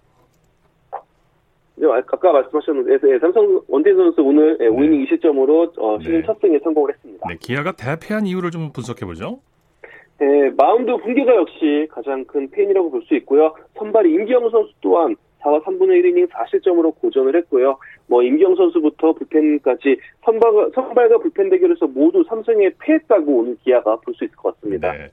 네, 1.77 1.87
아까 1.93 2.33
말씀하셨는데 2.33 3.13
예, 3.13 3.19
삼성 3.19 3.61
원태인 3.69 3.97
선수 3.97 4.23
오늘 4.23 4.57
예, 4.61 4.69
5이닝 4.69 5.09
네. 5.09 5.17
2실점으로 5.17 5.73
어, 5.79 5.99
시즌 6.01 6.21
네. 6.21 6.27
첫 6.27 6.41
승에 6.41 6.59
성공을 6.65 6.95
했습니다. 6.95 7.27
네, 7.29 7.37
기아가 7.39 7.73
대패한 7.73 8.27
이유를 8.27 8.51
좀 8.51 8.73
분석해 8.73 9.05
보죠. 9.05 9.41
네, 10.19 10.51
마운드 10.57 10.97
붕괴가 10.97 11.35
역시 11.37 11.87
가장 11.91 12.25
큰 12.25 12.51
패인이라고 12.51 12.91
볼 12.91 13.03
수 13.03 13.15
있고요. 13.17 13.55
선발 13.77 14.07
임기영 14.07 14.49
선수 14.51 14.73
또한 14.81 15.15
4와 15.43 15.63
3분의 15.65 16.03
1이닝 16.03 16.29
4실점으로 16.31 16.95
고전을 16.99 17.37
했고요. 17.37 17.79
뭐 18.09 18.23
임기영 18.23 18.57
선수부터 18.57 19.13
불펜까지 19.13 19.97
선발, 20.25 20.71
선발과 20.75 21.19
불펜 21.19 21.51
대결에서 21.51 21.87
모두 21.87 22.25
삼성에 22.29 22.71
패했다고 22.79 23.39
오늘 23.39 23.57
기아가 23.63 23.97
볼 23.97 24.15
수 24.15 24.25
있을 24.25 24.35
것 24.37 24.55
같습니다. 24.61 24.93
네. 24.93 25.11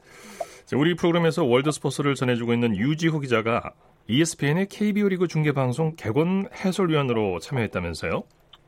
우리 0.76 0.96
프로그램에서 0.96 1.44
월드 1.46 1.70
스포츠를 1.72 2.16
전해주고 2.16 2.54
있는 2.54 2.76
유지호 2.76 3.20
기자가 3.20 3.74
ESPN의 4.08 4.68
KBO 4.68 5.08
리그 5.08 5.28
중계방송 5.28 5.94
개건 5.98 6.46
해설위원으로 6.54 7.40
참여했다면서요? 7.40 8.24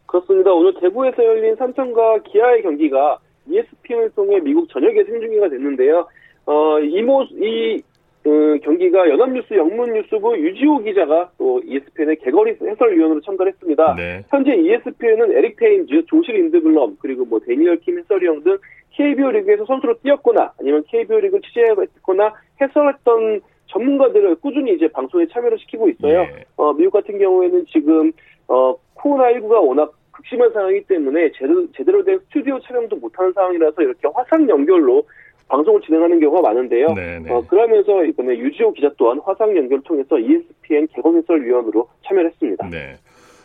그렇습니다. 0.06 0.54
오늘 0.54 0.74
대구에서 0.80 1.24
열린 1.24 1.56
삼성과 1.56 2.20
기아의 2.20 2.62
경기가 2.62 3.20
ESPN을 3.50 4.12
통해 4.12 4.40
미국 4.40 4.70
전역에 4.70 5.04
생중계가 5.04 5.50
됐는데요. 5.50 6.08
어, 6.46 6.80
이 6.80 7.02
모, 7.02 7.24
이, 7.24 7.82
어, 8.26 8.30
경기가 8.64 9.10
연합뉴스 9.10 9.54
영문뉴스부 9.54 10.38
유지호 10.38 10.80
기자가 10.80 11.30
또 11.38 11.62
ESPN의 11.66 12.18
개거리 12.24 12.56
해설위원으로 12.62 13.20
참가했습니다. 13.22 13.96
네. 13.96 14.24
현재 14.30 14.56
ESPN은 14.56 15.38
에릭 15.38 15.58
테임즈, 15.58 16.06
조실 16.08 16.36
인드블럼, 16.36 16.98
그리고 17.00 17.26
뭐 17.26 17.40
데니얼 17.40 17.78
킴 17.82 18.00
해설위원 18.00 18.44
등 18.44 18.58
KBO 18.92 19.32
리그에서 19.32 19.66
선수로 19.66 20.00
뛰었거나 20.02 20.54
아니면 20.60 20.84
KBO 20.88 21.20
리그를 21.20 21.42
취재했거나 21.42 22.34
해설했던 22.62 23.42
전문가들을 23.68 24.36
꾸준히 24.36 24.76
이제 24.76 24.88
방송에 24.88 25.26
참여를 25.28 25.58
시키고 25.60 25.90
있어요. 25.90 26.20
예. 26.22 26.46
어, 26.58 26.74
미국 26.74 26.92
같은 26.92 27.18
경우에는 27.18 27.66
지금 27.72 28.12
어, 28.48 28.76
코로나19가 28.96 29.66
워낙 29.66 29.94
극심한 30.12 30.52
상황이기 30.54 30.88
때문에 30.88 31.32
제대로, 31.34 31.68
제대로 31.76 32.04
된 32.04 32.20
스튜디오 32.28 32.60
촬영도 32.62 32.96
못하는 32.96 33.34
상황이라서 33.34 33.82
이렇게 33.82 34.08
화상 34.14 34.48
연결로 34.50 35.04
방송을 35.48 35.82
진행하는 35.82 36.20
경우가 36.20 36.42
많은데요. 36.42 36.94
네네. 36.94 37.20
네. 37.20 37.32
어, 37.32 37.42
그러면서 37.48 38.04
이번에 38.04 38.38
유지호 38.38 38.74
기자 38.74 38.90
또한 38.98 39.20
화상 39.24 39.56
연결을 39.56 39.84
통해서 39.84 40.18
ESPN 40.18 40.88
개건 40.94 41.18
해설위원으로 41.18 41.88
참여를 42.08 42.32
했습니다. 42.32 42.68
네. 42.70 42.96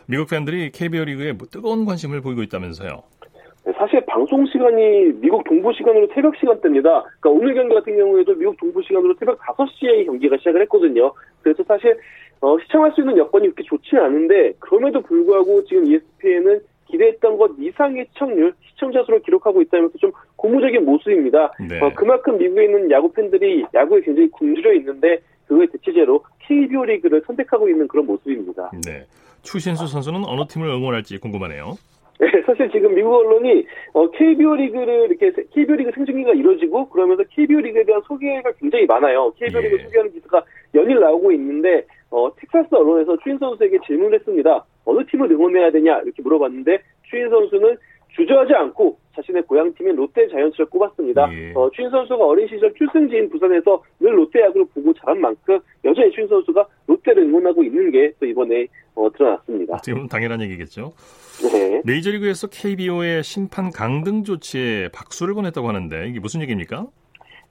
미국 0.07 0.29
팬들이 0.29 0.71
KBO 0.71 1.05
리그에 1.05 1.33
뭐 1.33 1.47
뜨거운 1.47 1.85
관심을 1.85 2.21
보이고 2.21 2.41
있다면서요. 2.41 3.03
네, 3.63 3.71
사실 3.77 4.03
방송 4.07 4.45
시간이 4.47 5.13
미국 5.21 5.43
동부 5.43 5.71
시간으로 5.73 6.07
새벽 6.13 6.35
시간대입니다. 6.37 7.03
그러니까 7.19 7.29
오늘 7.29 7.53
경기 7.53 7.75
같은 7.75 7.95
경우에도 7.95 8.33
미국 8.33 8.57
동부 8.57 8.81
시간으로 8.81 9.13
새벽 9.19 9.39
5시에 9.39 10.05
경기가 10.05 10.37
시작을 10.37 10.61
했거든요. 10.63 11.13
그래서 11.41 11.63
사실 11.67 11.95
어, 12.39 12.57
시청할 12.59 12.91
수 12.93 13.01
있는 13.01 13.17
여건이 13.17 13.49
그렇게 13.49 13.63
좋지는 13.63 14.03
않은데 14.03 14.53
그럼에도 14.59 15.01
불구하고 15.01 15.63
지금 15.65 15.85
ESPN은 15.85 16.61
기대했던 16.87 17.37
것 17.37 17.51
이상의 17.59 18.07
시청률, 18.11 18.53
시청자 18.67 19.03
수를 19.03 19.21
기록하고 19.21 19.61
있다면서 19.61 19.97
좀 19.99 20.11
고무적인 20.37 20.83
모습입니다. 20.83 21.53
네. 21.69 21.79
어, 21.79 21.91
그만큼 21.95 22.39
미국에 22.39 22.65
있는 22.65 22.89
야구 22.89 23.11
팬들이 23.13 23.63
야구에 23.73 24.01
굉장히 24.01 24.29
굶주려 24.31 24.73
있는데 24.73 25.21
그거의 25.47 25.67
대체제로 25.67 26.23
KBO 26.39 26.83
리그를 26.85 27.21
선택하고 27.27 27.69
있는 27.69 27.87
그런 27.87 28.07
모습입니다. 28.07 28.71
네. 28.85 29.05
추신수 29.43 29.87
선수는 29.87 30.23
어느 30.25 30.45
팀을 30.47 30.67
응원할지 30.67 31.19
궁금하네요. 31.19 31.75
네, 32.21 32.27
사실 32.45 32.69
지금 32.69 32.93
미국 32.93 33.15
언론이 33.15 33.65
어, 33.93 34.07
KBO 34.11 34.55
리그를 34.55 35.09
이렇게 35.09 35.31
KBO 35.49 35.75
리그 35.75 35.91
생중계가 35.95 36.33
이루어지고 36.33 36.87
그러면서 36.89 37.23
KBO 37.31 37.59
리그에 37.59 37.83
대한 37.83 37.99
소개가 38.07 38.51
굉장히 38.59 38.85
많아요. 38.85 39.33
KBO 39.37 39.59
리그 39.59 39.79
예. 39.79 39.83
소개하는 39.83 40.11
기사가 40.13 40.43
연일 40.75 40.99
나오고 40.99 41.31
있는데 41.31 41.83
어, 42.11 42.31
텍사스 42.35 42.75
언론에서 42.75 43.17
추인 43.23 43.39
선수에게 43.39 43.79
질문을 43.87 44.19
했습니다. 44.19 44.63
어느 44.85 45.03
팀을 45.07 45.31
응원해야 45.31 45.71
되냐 45.71 45.99
이렇게 46.01 46.21
물어봤는데 46.21 46.79
추인 47.09 47.27
선수는 47.27 47.77
주저하지 48.15 48.53
않고 48.53 48.97
자신의 49.15 49.43
고향 49.43 49.73
팀인 49.73 49.95
롯데 49.95 50.27
자이언츠를 50.27 50.67
꼽았습니다. 50.67 51.27
예. 51.33 51.53
어, 51.55 51.71
추인 51.73 51.89
선수가 51.89 52.23
어린 52.23 52.47
시절 52.47 52.71
출생지인 52.75 53.29
부산에서 53.29 53.81
늘 53.99 54.15
롯데 54.15 54.41
야구를 54.41 54.67
보고 54.75 54.93
자란 54.93 55.19
만큼 55.19 55.59
여전히 55.83 56.11
추인 56.11 56.27
선수가 56.27 56.67
롯데를 56.85 57.23
응원하고 57.23 57.63
있는 57.63 57.89
게 57.89 58.11
또 58.19 58.27
이번에 58.27 58.67
어, 58.95 59.09
드러났습니다. 59.11 59.77
지금 59.83 60.07
당연한 60.07 60.41
얘기겠죠. 60.41 60.93
네. 61.51 61.81
메이저리그에서 61.85 62.47
KBO의 62.47 63.23
심판 63.23 63.71
강등 63.71 64.23
조치에 64.23 64.89
박수를 64.93 65.33
보냈다고 65.33 65.67
하는데 65.67 66.07
이게 66.07 66.19
무슨 66.19 66.41
얘기입니까? 66.41 66.87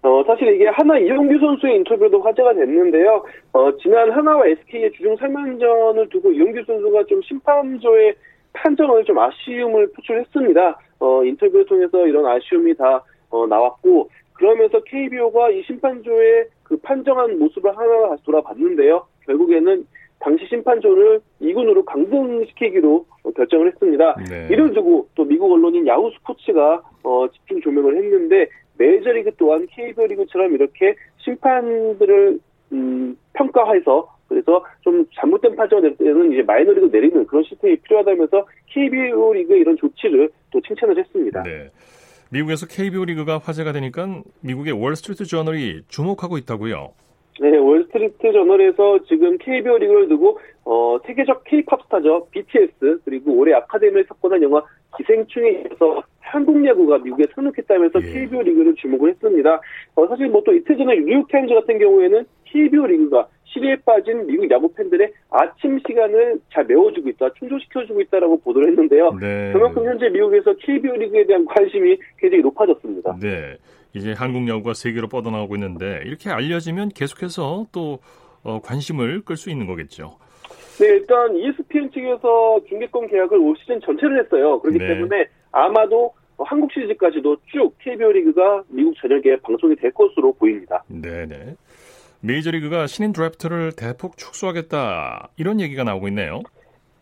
어, 0.02 0.22
사실 0.26 0.54
이게 0.54 0.66
하나 0.66 0.98
이용규 0.98 1.38
선수의 1.38 1.76
인터뷰도 1.76 2.22
화제가 2.22 2.54
됐는데요. 2.54 3.22
어, 3.52 3.76
지난 3.78 4.10
하나와 4.10 4.46
SK의 4.46 4.92
주중 4.92 5.14
3연전을 5.16 6.10
두고 6.10 6.32
이용규 6.32 6.62
선수가 6.66 7.04
좀 7.04 7.20
심판조의 7.22 8.14
판정을 8.52 9.04
좀 9.04 9.18
아쉬움을 9.18 9.92
표출했습니다. 9.92 10.78
어, 11.00 11.24
인터뷰를 11.24 11.66
통해서 11.66 12.06
이런 12.06 12.26
아쉬움이 12.26 12.74
다 12.76 13.02
어, 13.30 13.46
나왔고 13.46 14.08
그러면서 14.32 14.80
KBO가 14.84 15.50
이 15.50 15.62
심판조의 15.64 16.46
그 16.62 16.76
판정한 16.78 17.38
모습을 17.38 17.76
하나 17.76 18.08
다시 18.10 18.22
돌아봤는데요. 18.24 19.04
결국에는 19.26 19.84
당시 20.20 20.46
심판조를 20.48 21.20
2군으로 21.40 21.84
강등시키기로 21.84 23.06
결정을 23.34 23.68
했습니다. 23.68 24.14
네. 24.28 24.48
이를 24.50 24.72
두고 24.72 25.08
또 25.14 25.24
미국 25.24 25.52
언론인 25.52 25.86
야후 25.86 26.10
스포츠가 26.18 26.82
어, 27.02 27.26
집중 27.32 27.60
조명을 27.60 27.96
했는데 27.96 28.48
메이저리그 28.78 29.32
또한 29.36 29.66
KBO 29.70 30.06
리그처럼 30.06 30.54
이렇게 30.54 30.94
심판들을 31.18 32.38
음, 32.72 33.16
평가해서 33.32 34.14
그래서 34.28 34.64
좀 34.82 35.04
잘못된 35.14 35.56
판정을 35.56 35.96
내는 35.98 36.32
이제 36.32 36.42
마이너리그 36.42 36.86
내리는 36.92 37.26
그런 37.26 37.42
시스템이 37.42 37.76
필요하다면서 37.78 38.46
KBO 38.66 39.32
리그의 39.32 39.60
이런 39.60 39.76
조치를 39.76 40.30
또 40.52 40.60
칭찬을 40.60 40.98
했습니다. 40.98 41.42
네. 41.42 41.70
미국에서 42.30 42.66
KBO 42.66 43.06
리그가 43.06 43.38
화제가 43.38 43.72
되니까 43.72 44.22
미국의 44.40 44.72
월스트리트 44.72 45.24
저널이 45.24 45.82
주목하고 45.88 46.38
있다고요. 46.38 46.92
네, 47.40 47.56
월스트리트 47.56 48.32
저널에서 48.32 48.98
지금 49.08 49.38
KBO 49.38 49.78
리그를 49.78 50.08
두고 50.08 50.38
어, 50.66 50.98
세계적 51.06 51.44
K-팝 51.44 51.80
스타죠 51.84 52.28
BTS 52.30 53.00
그리고 53.02 53.32
올해 53.32 53.54
아카데미를 53.54 54.04
석권한 54.08 54.42
영화 54.42 54.62
기생충에 54.98 55.64
이어서 55.64 56.02
한국 56.20 56.64
야구가 56.64 56.98
미국에 56.98 57.24
상륙했다면서 57.34 58.02
예. 58.02 58.12
KBO 58.12 58.42
리그를 58.42 58.74
주목을 58.74 59.10
했습니다. 59.10 59.58
어, 59.94 60.06
사실 60.06 60.28
뭐 60.28 60.42
또 60.44 60.52
이틀 60.52 60.76
전에 60.76 60.96
뉴욕 60.96 61.26
타임즈 61.28 61.54
같은 61.54 61.78
경우에는 61.78 62.26
KBO 62.44 62.86
리그가 62.86 63.28
시름에 63.44 63.76
빠진 63.86 64.26
미국 64.26 64.50
야구 64.50 64.72
팬들의 64.74 65.10
아침 65.30 65.78
시간을 65.86 66.40
잘 66.52 66.66
메워주고 66.66 67.08
있다, 67.08 67.30
충족시켜주고 67.38 68.02
있다라고 68.02 68.40
보도를 68.40 68.68
했는데요. 68.68 69.16
네. 69.20 69.52
그만큼 69.52 69.84
현재 69.86 70.08
미국에서 70.08 70.54
KBO 70.54 70.94
리그에 70.94 71.24
대한 71.24 71.44
관심이 71.46 71.96
굉장히 72.18 72.42
높아졌습니다. 72.42 73.16
네. 73.20 73.56
이제 73.94 74.12
한국 74.12 74.48
야구가 74.48 74.74
세계로 74.74 75.08
뻗어나오고 75.08 75.56
있는데 75.56 76.02
이렇게 76.04 76.30
알려지면 76.30 76.90
계속해서 76.90 77.66
또 77.72 77.98
어, 78.42 78.60
관심을 78.60 79.22
끌 79.22 79.36
수 79.36 79.50
있는 79.50 79.66
거겠죠. 79.66 80.16
네, 80.78 80.86
일단 80.86 81.36
ESPN 81.36 81.90
측에서 81.90 82.60
중계권 82.68 83.08
계약을 83.08 83.36
올 83.38 83.54
시즌 83.58 83.80
전체를 83.80 84.24
했어요. 84.24 84.60
그렇기 84.60 84.78
네. 84.78 84.86
때문에 84.88 85.26
아마도 85.52 86.14
한국 86.38 86.72
시리즈까지도 86.72 87.36
쭉 87.52 87.74
KBO 87.80 88.12
리그가 88.12 88.62
미국 88.68 88.94
전역에 88.96 89.36
방송이 89.42 89.76
될 89.76 89.92
것으로 89.92 90.32
보입니다. 90.34 90.82
네 90.88 91.26
네. 91.26 91.54
메이저리그가 92.20 92.86
신인 92.86 93.12
드래프트를 93.12 93.72
대폭 93.72 94.16
축소하겠다 94.16 95.30
이런 95.36 95.60
얘기가 95.60 95.84
나오고 95.84 96.08
있네요. 96.08 96.40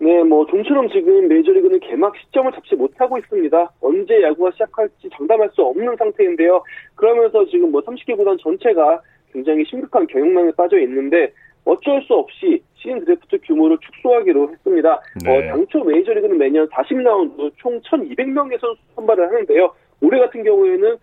네, 0.00 0.22
뭐 0.22 0.46
좀처럼 0.46 0.88
지금 0.90 1.26
메이저리그는 1.26 1.80
개막 1.80 2.16
시점을 2.16 2.52
잡지 2.52 2.76
못하고 2.76 3.18
있습니다. 3.18 3.72
언제 3.80 4.22
야구가 4.22 4.52
시작할지 4.52 5.08
장담할 5.12 5.50
수 5.52 5.62
없는 5.62 5.96
상태인데요. 5.96 6.62
그러면서 6.94 7.44
지금 7.46 7.72
뭐 7.72 7.80
30개 7.80 8.16
구단 8.16 8.36
전체가 8.38 9.00
굉장히 9.32 9.64
심각한 9.64 10.06
경영난에 10.06 10.52
빠져 10.56 10.78
있는데 10.80 11.32
어쩔 11.64 12.00
수 12.02 12.14
없이 12.14 12.62
신인 12.74 13.04
드래프트 13.04 13.38
규모를 13.44 13.76
축소하기로 13.78 14.52
했습니다. 14.52 15.00
네. 15.24 15.36
어, 15.36 15.52
당초 15.52 15.84
메이저리그는 15.84 16.38
매년 16.38 16.68
40라운드 16.68 17.52
총 17.56 17.80
1,200명의 17.80 18.58
선수 18.60 18.80
선발을 18.94 19.26
하는데요. 19.28 19.74
올해 20.00 20.20
같은 20.20 20.44
경우에는 20.44 20.96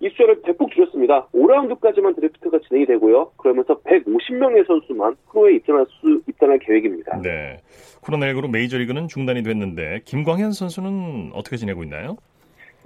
이 0.00 0.08
숫자를 0.10 0.42
대폭 0.42 0.70
줄였습니다. 0.72 1.26
5라운드까지만 1.34 2.14
드래프트가 2.16 2.58
진행이 2.68 2.86
되고요. 2.86 3.32
그러면서 3.36 3.80
150명의 3.80 4.66
선수만 4.66 5.16
프로에 5.30 5.54
입단할 5.54 5.86
수 5.88 6.20
입단할 6.28 6.58
계획입니다. 6.58 7.20
네. 7.22 7.58
코로나19로 8.02 8.50
메이저리그는 8.50 9.08
중단이 9.08 9.42
됐는데 9.42 10.02
김광현 10.04 10.52
선수는 10.52 11.30
어떻게 11.32 11.56
지내고 11.56 11.82
있나요? 11.84 12.16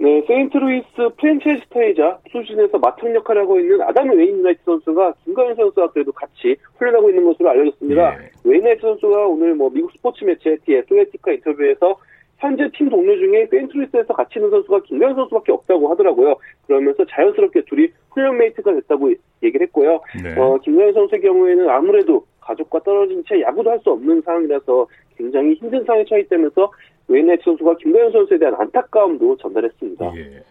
네, 0.01 0.23
세인트루이스 0.25 0.87
프랜차이즈 1.19 1.63
스타이자 1.65 2.17
투수진에서 2.31 2.79
맏형 2.79 3.13
역할을 3.13 3.43
하고 3.43 3.59
있는 3.59 3.81
아담 3.83 4.09
웨인라이트 4.09 4.61
선수가 4.65 5.13
김광현 5.25 5.55
선수와 5.55 5.91
그래도 5.91 6.11
같이 6.11 6.55
훈련하고 6.77 7.09
있는 7.09 7.23
것으로 7.25 7.49
알려졌습니다. 7.49 8.17
네. 8.17 8.29
웨인라이트 8.43 8.81
선수가 8.81 9.27
오늘 9.27 9.53
뭐 9.53 9.69
미국 9.69 9.91
스포츠 9.91 10.23
매체 10.23 10.57
디 10.65 10.75
애슬레틱과 10.77 11.33
인터뷰에서 11.33 11.99
현재 12.41 12.67
팀 12.75 12.89
동료 12.89 13.15
중에 13.15 13.45
세인트루이스에서 13.51 14.13
같이 14.15 14.39
있는 14.39 14.49
선수가 14.49 14.81
김광현 14.81 15.15
선수밖에 15.15 15.51
없다고 15.51 15.91
하더라고요. 15.91 16.35
그러면서 16.65 17.05
자연스럽게 17.05 17.61
둘이 17.65 17.87
훈련 18.09 18.35
메이트가 18.37 18.73
됐다고 18.73 19.13
얘기를 19.43 19.67
했고요. 19.67 20.01
네. 20.23 20.39
어, 20.39 20.57
김광현 20.63 20.93
선수의 20.93 21.21
경우에는 21.21 21.69
아무래도 21.69 22.25
가족과 22.41 22.79
떨어진 22.79 23.23
채 23.29 23.39
야구도 23.41 23.69
할 23.69 23.79
수 23.83 23.91
없는 23.91 24.21
상황이라서 24.23 24.87
굉장히 25.17 25.53
힘든 25.53 25.83
상황에 25.85 26.03
처해 26.05 26.21
있다면서 26.21 26.71
웨인라이트 27.07 27.43
선수가 27.43 27.75
김광현 27.77 28.11
선수에 28.11 28.39
대한 28.39 28.55
안타까움도 28.55 29.37
전달했습니다. 29.37 30.11
예. 30.17 30.43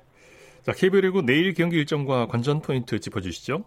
자, 0.62 0.72
KBO 0.72 1.00
리그 1.00 1.22
내일 1.26 1.54
경기 1.54 1.76
일정과 1.78 2.26
관전 2.26 2.60
포인트 2.62 3.00
짚어주시죠. 3.00 3.64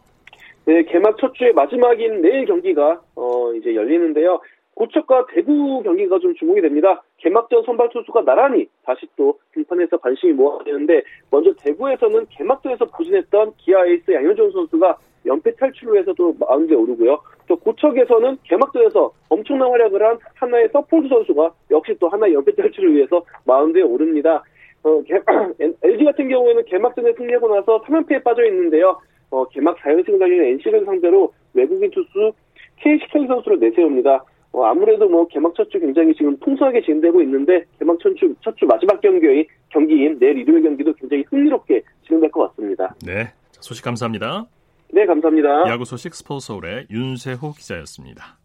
네, 0.66 0.84
개막 0.84 1.18
첫 1.20 1.34
주의 1.34 1.52
마지막인 1.52 2.22
내일 2.22 2.46
경기가 2.46 3.02
어, 3.16 3.54
이제 3.54 3.76
열리는데요. 3.76 4.40
고척과 4.76 5.28
대구 5.34 5.82
경기가 5.84 6.20
좀 6.20 6.34
주목이 6.36 6.62
됩니다. 6.62 7.02
개막전 7.18 7.64
선발 7.64 7.90
투수가 7.90 8.24
나란히 8.26 8.68
다시 8.84 9.08
또 9.16 9.40
등판해서 9.54 9.98
관심이 9.98 10.34
모아지는데 10.34 11.04
먼저 11.30 11.54
대구에서는 11.60 12.26
개막전에서 12.30 12.86
부진했던 12.86 13.54
기아 13.58 13.86
에이스 13.86 14.12
양현종 14.12 14.52
선수가 14.52 14.98
연패 15.26 15.56
탈출을 15.56 16.00
위해서 16.00 16.14
또 16.14 16.36
마운드에 16.40 16.76
오르고요. 16.76 17.20
또 17.48 17.56
고척에서는 17.58 18.38
개막전에서 18.44 19.12
엄청난 19.30 19.70
활약을 19.70 20.02
한 20.02 20.18
한화의 20.36 20.70
서폴드 20.74 21.08
선수가 21.08 21.52
역시 21.72 21.96
또 22.00 22.10
한화의 22.10 22.34
연패 22.34 22.56
탈출을 22.56 22.94
위해서 22.96 23.24
마운드에 23.46 23.84
오릅니다. 23.84 24.44
어, 24.84 25.02
개, 25.04 25.16
LG 25.84 26.04
같은 26.04 26.28
경우에는 26.28 26.66
개막전에 26.66 27.14
승리하고 27.14 27.56
나서 27.56 27.82
3연패에 27.84 28.24
빠져 28.24 28.44
있는데요. 28.46 29.00
어, 29.30 29.46
개막 29.46 29.78
4연승 29.78 30.20
달리는 30.20 30.46
NC를 30.46 30.86
상대로 30.86 31.32
외국인 31.54 31.90
투수 31.92 32.34
KCK 32.78 33.28
선수를 33.28 33.60
내세웁니다. 33.60 34.24
어, 34.54 34.64
아무래도 34.66 35.10
뭐 35.10 35.28
개막 35.28 35.54
첫 35.56 35.68
주 35.70 35.80
굉장히 35.80 36.14
지금 36.16 36.38
풍성하게 36.40 36.82
진행되고 36.84 37.22
있는데 37.24 37.64
개막 37.80 37.98
첫주 38.00 38.34
첫 38.44 38.56
주 38.56 38.66
마지막 38.66 39.02
경기의 39.02 39.48
경기인 39.70 40.18
내일 40.20 40.38
일요일 40.38 40.62
경기도 40.64 40.94
굉장히 40.94 41.24
흥미롭게 41.30 41.82
진행될 42.06 42.32
것 42.32 42.50
같습니다. 42.50 42.94
네, 43.04 43.32
소식 43.60 43.84
감사합니다. 43.84 44.46
네, 44.92 45.06
감사합니다. 45.08 45.68
야구 45.70 45.86
소식 45.86 46.14
스포츠 46.14 46.48
서울의 46.48 46.86
윤세호 46.92 47.54
기자였습니다. 47.54 48.38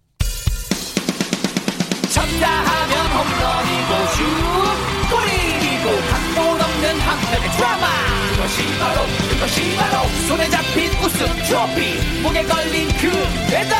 쳤다 2.09 2.47
하면 2.49 2.93
홈런이고 3.15 3.91
슛 4.17 4.25
골이고 5.13 5.87
각본 6.11 6.39
없는 6.57 6.85
한편의 7.05 7.47
드라마 7.57 7.85
그것이 8.33 8.59
바로 8.81 8.99
그것이 9.31 9.57
바로 9.77 10.09
손에 10.29 10.43
잡힌 10.49 10.89
우승 11.05 11.21
트로피 11.47 11.81
목에 12.25 12.43
걸린 12.49 12.89
그 13.01 13.05
배달 13.53 13.73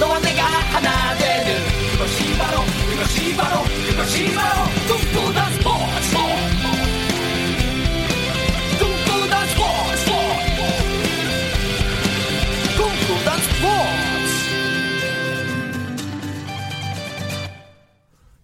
너와 0.00 0.18
내가 0.20 0.42
하나 0.72 0.88
되는 1.20 1.73
그것이 2.04 2.36
바로 2.36 2.60
그것이 2.90 3.34
바로 3.34 3.62
그것이 3.62 4.34
바로 4.34 4.64
꿈꾸던 4.86 5.52
스포츠 5.54 6.23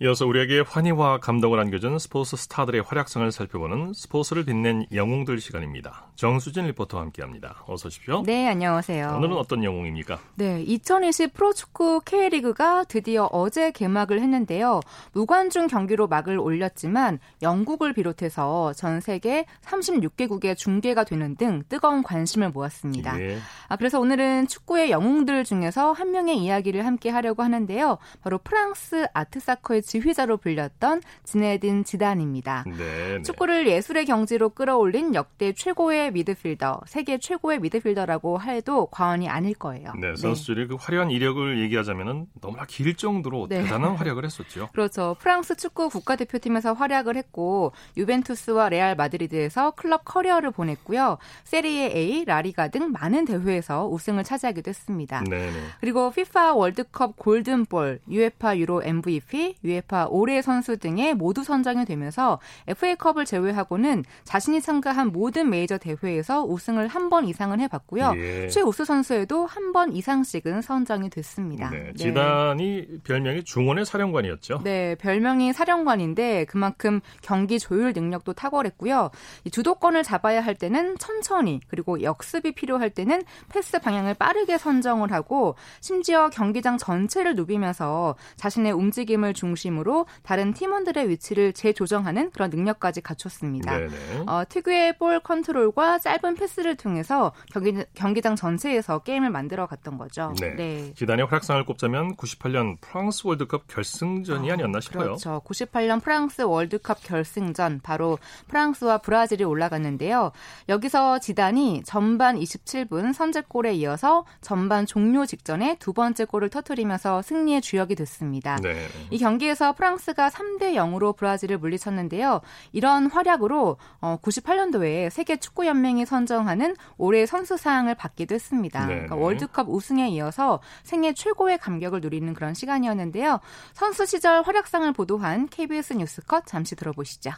이어서 0.02 0.26
우리에게 0.26 0.60
환희와 0.60 1.18
감동을 1.18 1.60
안겨준 1.60 1.98
스포츠 1.98 2.34
스타들의 2.34 2.80
활약상을 2.80 3.30
살펴보는 3.30 3.92
스포츠를 3.92 4.46
빛낸 4.46 4.86
영웅들 4.94 5.38
시간입니다. 5.40 6.06
정수진 6.16 6.64
리포터와 6.68 7.02
함께합니다. 7.02 7.64
어서 7.66 7.88
오십시오. 7.88 8.22
네, 8.24 8.48
안녕하세요. 8.48 9.12
오늘은 9.18 9.36
어떤 9.36 9.62
영웅입니까? 9.62 10.18
네, 10.36 10.62
2020 10.62 11.34
프로축구 11.34 12.00
K리그가 12.06 12.84
드디어 12.84 13.28
어제 13.30 13.72
개막을 13.72 14.22
했는데요. 14.22 14.80
무관중 15.12 15.66
경기로 15.66 16.08
막을 16.08 16.38
올렸지만 16.38 17.18
영국을 17.42 17.92
비롯해서 17.92 18.72
전 18.72 19.00
세계 19.02 19.44
36개국의 19.60 20.56
중계가 20.56 21.04
되는 21.04 21.36
등 21.36 21.62
뜨거운 21.68 22.02
관심을 22.02 22.52
모았습니다. 22.52 23.20
예. 23.20 23.36
아, 23.68 23.76
그래서 23.76 24.00
오늘은 24.00 24.46
축구의 24.46 24.90
영웅들 24.92 25.44
중에서 25.44 25.92
한 25.92 26.10
명의 26.10 26.38
이야기를 26.38 26.86
함께 26.86 27.10
하려고 27.10 27.42
하는데요. 27.42 27.98
바로 28.22 28.38
프랑스 28.38 29.06
아트사커의 29.12 29.89
지휘자로 29.90 30.36
불렸던 30.36 31.02
지네딘 31.24 31.82
지단입니다. 31.82 32.64
네, 32.66 33.16
네. 33.16 33.22
축구를 33.22 33.66
예술의 33.66 34.06
경지로 34.06 34.50
끌어올린 34.50 35.16
역대 35.16 35.52
최고의 35.52 36.12
미드필더, 36.12 36.82
세계 36.86 37.18
최고의 37.18 37.58
미드필더라고 37.58 38.40
해도 38.40 38.86
과언이 38.86 39.28
아닐 39.28 39.52
거예요. 39.54 39.92
네, 40.00 40.10
네. 40.10 40.16
선수들이 40.16 40.60
네. 40.60 40.66
그 40.68 40.76
화려한 40.78 41.10
이력을 41.10 41.60
얘기하자면은 41.60 42.26
너무나 42.40 42.64
길 42.66 42.94
정도로 42.94 43.48
네. 43.48 43.62
대단한 43.62 43.96
활약을 43.96 44.24
했었죠. 44.24 44.68
그렇죠. 44.72 45.16
프랑스 45.18 45.56
축구 45.56 45.88
국가대표팀에서 45.88 46.72
활약을 46.74 47.16
했고 47.16 47.72
유벤투스와 47.96 48.68
레알 48.68 48.94
마드리드에서 48.94 49.72
클럽 49.72 50.04
커리어를 50.04 50.52
보냈고요. 50.52 51.18
세리에 51.42 51.92
A, 51.96 52.24
라리가 52.24 52.68
등 52.68 52.92
많은 52.92 53.24
대회에서 53.24 53.88
우승을 53.88 54.22
차지하기도 54.22 54.68
했습니다. 54.68 55.24
네네. 55.24 55.52
그리고 55.80 56.06
FIFA 56.06 56.52
월드컵 56.54 57.16
골든볼, 57.16 58.00
UEFA 58.08 58.56
유로 58.58 58.82
MVP, 58.84 59.56
UEFA 59.64 59.79
UEFA 59.80 60.06
올해 60.10 60.42
선수 60.42 60.76
등에 60.76 61.14
모두 61.14 61.42
선정이 61.44 61.84
되면서 61.84 62.38
FA컵을 62.66 63.24
제외하고는 63.24 64.04
자신이 64.24 64.60
참가한 64.60 65.08
모든 65.12 65.50
메이저 65.50 65.78
대회에서 65.78 66.44
우승을 66.44 66.88
한 66.88 67.10
번 67.10 67.24
이상은 67.26 67.58
해봤고요. 67.60 68.12
예. 68.16 68.48
최우수 68.48 68.84
선수에도 68.84 69.44
한 69.46 69.72
번 69.72 69.92
이상씩은 69.92 70.62
선정이 70.62 71.10
됐습니다. 71.10 71.70
네, 71.70 71.78
네. 71.78 71.92
지단이 71.94 72.86
별명이 73.04 73.44
중원의 73.44 73.84
사령관이었죠. 73.84 74.62
네, 74.64 74.94
별명이 74.96 75.52
사령관인데 75.52 76.44
그만큼 76.46 77.00
경기 77.22 77.58
조율 77.58 77.92
능력도 77.92 78.32
탁월했고요. 78.34 79.10
주도권을 79.50 80.02
잡아야 80.02 80.40
할 80.40 80.54
때는 80.56 80.98
천천히 80.98 81.60
그리고 81.68 82.02
역습이 82.02 82.52
필요할 82.52 82.90
때는 82.90 83.22
패스 83.48 83.78
방향을 83.80 84.14
빠르게 84.14 84.58
선정을 84.58 85.12
하고 85.12 85.54
심지어 85.80 86.28
경기장 86.30 86.76
전체를 86.78 87.34
누비면서 87.36 88.16
자신의 88.36 88.72
움직임을 88.72 89.34
중심 89.34 89.69
으로 89.78 90.06
다른 90.22 90.52
팀원들의 90.52 91.08
위치를 91.08 91.52
재조정하는 91.52 92.30
그런 92.30 92.50
능력까지 92.50 93.00
갖췄습니다. 93.00 93.78
어, 94.26 94.42
특유의 94.48 94.98
볼 94.98 95.20
컨트롤과 95.20 95.98
짧은 95.98 96.34
패스를 96.34 96.76
통해서 96.76 97.32
경기, 97.52 97.84
경기장 97.94 98.36
전체에서 98.36 99.00
게임을 99.00 99.30
만들어 99.30 99.66
갔던 99.66 99.98
거죠. 99.98 100.34
네. 100.40 100.54
네. 100.54 100.94
지단의 100.94 101.26
활약상을 101.26 101.64
꼽자면 101.66 102.16
98년 102.16 102.80
프랑스 102.80 103.26
월드컵 103.26 103.66
결승전이 103.68 104.50
아, 104.50 104.54
아니었나 104.54 104.80
싶어요. 104.80 105.04
그렇죠. 105.04 105.42
98년 105.44 106.02
프랑스 106.02 106.42
월드컵 106.42 107.02
결승전 107.02 107.80
바로 107.82 108.18
프랑스와 108.48 108.98
브라질이 108.98 109.44
올라갔는데요. 109.44 110.32
여기서 110.68 111.18
지단이 111.18 111.82
전반 111.84 112.38
27분 112.38 113.12
선제골에 113.12 113.74
이어서 113.74 114.24
전반 114.40 114.86
종료 114.86 115.26
직전에 115.26 115.76
두 115.78 115.92
번째 115.92 116.24
골을 116.24 116.48
터뜨리면서 116.48 117.22
승리의 117.22 117.60
주역이 117.60 117.94
됐습니다. 117.94 118.56
네. 118.56 118.86
이 119.10 119.18
경기 119.18 119.49
에서 119.50 119.72
프랑스가 119.72 120.30
3대 120.30 120.74
0으로 120.74 121.16
브라질을 121.16 121.58
물리쳤는데요. 121.58 122.40
이런 122.72 123.06
활약으로 123.06 123.76
98년도에 124.00 125.06
어, 125.06 125.10
세계 125.10 125.36
축구 125.36 125.66
연맹이 125.66 126.06
선정하는 126.06 126.76
올해 126.96 127.26
선수 127.26 127.56
상을 127.56 127.92
받기도 127.94 128.34
했습니다. 128.34 128.86
네. 128.86 128.94
그러니까 128.94 129.16
월드컵 129.16 129.68
우승에 129.68 130.08
이어서 130.08 130.60
생애 130.84 131.12
최고의 131.12 131.58
감격을 131.58 132.00
누리는 132.00 132.32
그런 132.34 132.54
시간이었는데요. 132.54 133.40
선수 133.74 134.06
시절 134.06 134.42
활약상을 134.42 134.92
보도한 134.92 135.48
KBS 135.48 135.94
뉴스컷 135.94 136.46
잠시 136.46 136.76
들어보시죠. 136.76 137.32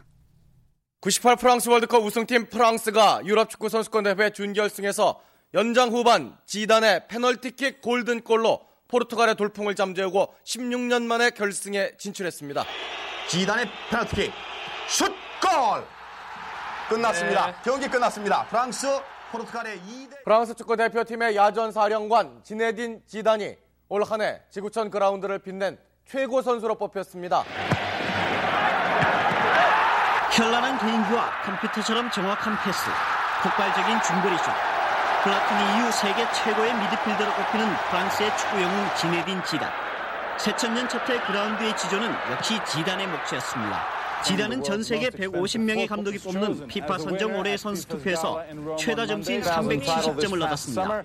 98 1.01 1.37
프랑스 1.37 1.69
월드컵 1.69 2.05
우승팀 2.05 2.49
프랑스가 2.49 3.23
유럽 3.25 3.51
축구 3.51 3.69
선수권 3.69 4.05
대회 4.05 4.31
준결승에서 4.31 5.21
연장 5.55 5.91
후반 5.91 6.37
지단의 6.47 7.09
페널티킥 7.09 7.81
골든골로 7.81 8.72
포르투갈의 8.93 9.37
돌풍을 9.37 9.75
잠재우고 9.75 10.35
16년 10.45 11.05
만에 11.05 11.31
결승에 11.31 11.97
진출했습니다. 11.97 12.63
지단의 13.27 13.67
페널티킥 13.89 14.31
슛 14.87 15.07
골! 15.41 15.85
끝났습니다. 16.91 17.47
네. 17.47 17.55
경기 17.65 17.89
끝났습니다. 17.89 18.45
프랑스 18.49 18.87
포르투갈의 19.31 19.79
2대 19.79 20.25
프랑스 20.25 20.55
축구 20.55 20.77
대표팀의 20.77 21.35
야전 21.35 21.73
사령관 21.73 22.43
지네딘 22.45 23.01
지단이 23.07 23.57
올 23.89 24.03
한 24.05 24.21
해 24.21 24.43
지구촌 24.51 24.91
그라운드를 24.91 25.39
빛낸 25.39 25.79
최고 26.07 26.43
선수로 26.43 26.75
뽑혔습니다. 26.77 27.45
현란한 30.33 30.79
개인기와 30.79 31.31
컴퓨터처럼 31.45 32.11
정확한 32.11 32.59
패스, 32.65 32.91
폭발적인 33.43 34.03
중거리 34.03 34.37
슛. 34.39 34.72
플라티니 35.23 35.57
이후 35.57 35.93
세계 35.93 36.27
최고의 36.33 36.75
미드필더로 36.75 37.33
꼽히는 37.35 37.77
프랑스의 37.91 38.37
축구 38.37 38.61
영웅 38.61 38.89
지네딘 38.97 39.45
지단. 39.45 39.71
새천년 40.37 40.89
첫해 40.89 41.21
그라운드의 41.27 41.77
지존은 41.77 42.13
역시 42.33 42.59
지단의 42.67 43.07
몫이었습니다. 43.07 43.85
지단은 44.25 44.63
전 44.65 44.83
세계 44.83 45.11
150명의 45.11 45.89
감독이 45.89 46.19
뽑는 46.19 46.67
피파 46.67 46.99
선정 46.99 47.39
올해의 47.39 47.57
선수 47.57 47.87
투표에서 47.87 48.43
최다 48.77 49.07
점수인 49.07 49.43
370점을 49.43 50.43
얻었습니다. 50.43 51.03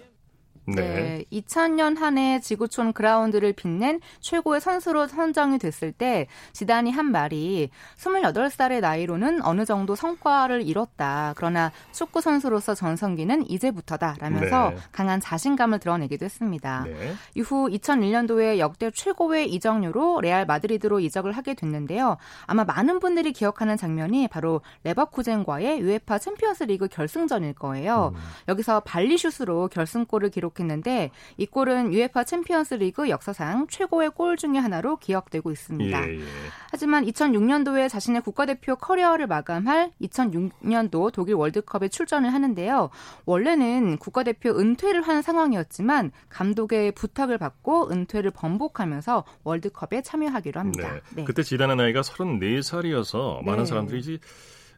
네. 0.67 0.75
네. 0.75 1.25
2000년 1.31 1.97
한 1.97 2.17
해 2.17 2.39
지구촌 2.39 2.93
그라운드를 2.93 3.53
빛낸 3.53 3.99
최고의 4.21 4.59
선수로 4.59 5.07
선정이 5.07 5.59
됐을 5.59 5.91
때 5.91 6.27
지단이 6.53 6.91
한 6.91 7.11
말이 7.11 7.69
28살의 7.97 8.81
나이로는 8.81 9.43
어느 9.43 9.65
정도 9.65 9.95
성과를 9.95 10.63
이뤘다. 10.67 11.33
그러나 11.37 11.71
축구 11.91 12.21
선수로서 12.21 12.73
전성기는 12.75 13.49
이제부터다. 13.49 14.15
라면서 14.19 14.71
네. 14.71 14.77
강한 14.91 15.19
자신감을 15.19 15.79
드러내기도 15.79 16.25
했습니다. 16.25 16.83
네. 16.85 17.13
이후 17.35 17.69
2001년도에 17.69 18.57
역대 18.57 18.89
최고의 18.89 19.51
이적료로 19.53 20.21
레알 20.21 20.45
마드리드로 20.45 20.99
이적을 21.01 21.31
하게 21.33 21.53
됐는데요. 21.53 22.17
아마 22.45 22.63
많은 22.63 22.99
분들이 22.99 23.31
기억하는 23.31 23.77
장면이 23.77 24.27
바로 24.27 24.61
레버쿠젠과의 24.85 25.81
UEFA 25.81 26.17
챔피언스 26.17 26.63
리그 26.63 26.87
결승전일 26.87 27.53
거예요. 27.53 28.13
음. 28.15 28.21
여기서 28.47 28.79
발리슛으로 28.81 29.67
결승골을 29.67 30.29
기록 30.31 30.56
기록했는데 30.57 31.11
이 31.37 31.45
골은 31.45 31.93
UEFA 31.93 32.25
챔피언스 32.25 32.75
리그 32.75 33.09
역사상 33.09 33.67
최고의 33.67 34.11
골 34.11 34.35
중의 34.37 34.59
하나로 34.59 34.97
기억되고 34.97 35.51
있습니다. 35.51 36.09
예, 36.09 36.15
예. 36.15 36.23
하지만 36.71 37.05
2006년도에 37.05 37.89
자신의 37.89 38.21
국가대표 38.21 38.75
커리어를 38.75 39.27
마감할 39.27 39.91
2006년도 40.01 41.11
독일 41.13 41.35
월드컵에 41.35 41.89
출전을 41.89 42.33
하는데요. 42.33 42.89
원래는 43.25 43.97
국가대표 43.97 44.57
은퇴를 44.57 45.01
한 45.01 45.21
상황이었지만 45.21 46.11
감독의 46.29 46.93
부탁을 46.93 47.37
받고 47.37 47.91
은퇴를 47.91 48.31
번복하면서 48.31 49.23
월드컵에 49.43 50.01
참여하기로 50.01 50.59
합니다. 50.59 50.93
네. 50.93 51.01
네. 51.15 51.23
그때 51.23 51.43
지단의 51.43 51.75
나이가 51.75 52.01
34살이어서 52.01 53.43
많은 53.43 53.63
네. 53.63 53.65
사람들이 53.65 54.19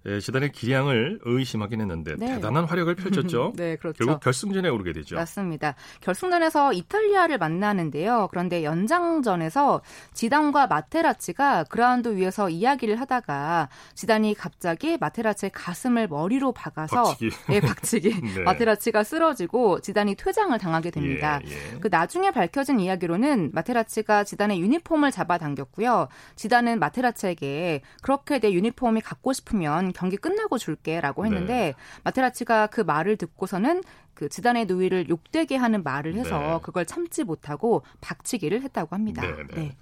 예, 0.05 0.19
시단의 0.19 0.51
기량을 0.51 1.19
의심하긴 1.23 1.81
했는데 1.81 2.15
네. 2.17 2.35
대단한 2.35 2.65
활약을 2.65 2.95
펼쳤죠. 2.95 3.53
네, 3.57 3.75
그렇죠. 3.75 4.05
결국 4.05 4.21
결승전에 4.21 4.69
오르게 4.69 4.93
되죠. 4.93 5.15
맞습니다. 5.15 5.75
결승전에서 6.01 6.73
이탈리아를 6.73 7.37
만나는데요. 7.37 8.29
그런데 8.31 8.63
연장전에서 8.63 9.81
지단과 10.13 10.67
마테라치가 10.67 11.65
그라운드 11.65 12.15
위에서 12.15 12.49
이야기를 12.49 12.99
하다가 12.99 13.69
지단이 13.93 14.35
갑자기 14.35 14.97
마테라치의 14.97 15.51
가슴을 15.53 16.07
머리로 16.07 16.53
박아서 16.53 17.03
박치기, 17.03 17.35
네, 17.49 17.59
박치기. 17.59 18.21
네. 18.35 18.43
마테라치가 18.43 19.03
쓰러지고 19.03 19.81
지단이 19.81 20.15
퇴장을 20.15 20.57
당하게 20.57 20.91
됩니다. 20.91 21.41
예, 21.45 21.51
예. 21.51 21.79
그 21.79 21.89
나중에 21.91 22.31
밝혀진 22.31 22.79
이야기로는 22.79 23.51
마테라치가 23.53 24.23
지단의 24.23 24.61
유니폼을 24.61 25.11
잡아당겼고요. 25.11 26.07
지단은 26.35 26.79
마테라치에게 26.79 27.81
그렇게 28.01 28.39
내 28.39 28.51
유니폼이 28.51 29.01
갖고 29.01 29.33
싶으면 29.33 29.88
경기 29.93 30.17
끝나고 30.17 30.57
줄게라고 30.57 31.25
했는데 31.25 31.53
네. 31.53 31.75
마테라치가 32.03 32.67
그 32.67 32.81
말을 32.81 33.17
듣고서는 33.17 33.83
그 34.13 34.29
지단의 34.29 34.65
누이를 34.65 35.09
욕되게 35.09 35.55
하는 35.55 35.83
말을 35.83 36.15
해서 36.15 36.39
네. 36.39 36.59
그걸 36.61 36.85
참지 36.85 37.23
못하고 37.23 37.83
박치기를 38.01 38.61
했다고 38.61 38.95
합니다. 38.95 39.21
네. 39.21 39.31
네. 39.31 39.55
네. 39.55 39.77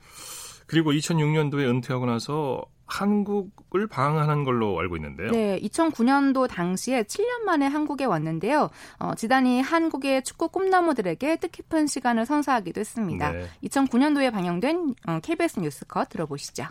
그리고 0.67 0.91
2006년도에 0.91 1.67
은퇴하고 1.67 2.05
나서 2.05 2.65
한국을 2.87 3.87
방한한 3.87 4.43
걸로 4.43 4.79
알고 4.79 4.95
있는데요. 4.95 5.31
네, 5.31 5.59
2009년도 5.61 6.47
당시에 6.47 7.03
7년 7.03 7.43
만에 7.45 7.67
한국에 7.67 8.05
왔는데요. 8.05 8.69
어, 8.99 9.13
지단이 9.15 9.61
한국의 9.61 10.23
축구 10.23 10.49
꿈나무들에게 10.49 11.35
뜻깊은 11.37 11.87
시간을 11.87 12.25
선사하기도 12.25 12.79
했습니다. 12.79 13.31
네. 13.31 13.47
2009년도에 13.65 14.31
방영된 14.31 14.95
어, 15.05 15.19
KBS 15.21 15.59
뉴스컷 15.59 16.09
들어보시죠. 16.09 16.65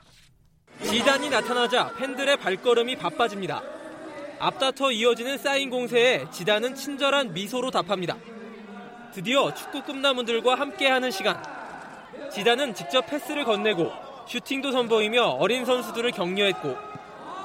지단이 0.85 1.31
나타나자 1.31 1.93
팬들의 1.95 2.37
발걸음이 2.37 2.97
바빠집니다. 2.97 3.63
앞다퉈 4.39 4.93
이어지는 4.93 5.39
사인 5.39 5.71
공세에 5.71 6.27
지단은 6.31 6.75
친절한 6.75 7.33
미소로 7.33 7.71
답합니다. 7.71 8.17
드디어 9.13 9.53
축구 9.55 9.83
꿈나무들과 9.83 10.55
함께하는 10.57 11.11
시간. 11.11 11.43
지단은 12.31 12.75
직접 12.75 13.07
패스를 13.07 13.45
건네고 13.45 13.91
슈팅도 14.27 14.73
선보이며 14.73 15.23
어린 15.41 15.65
선수들을 15.65 16.11
격려했고 16.11 16.77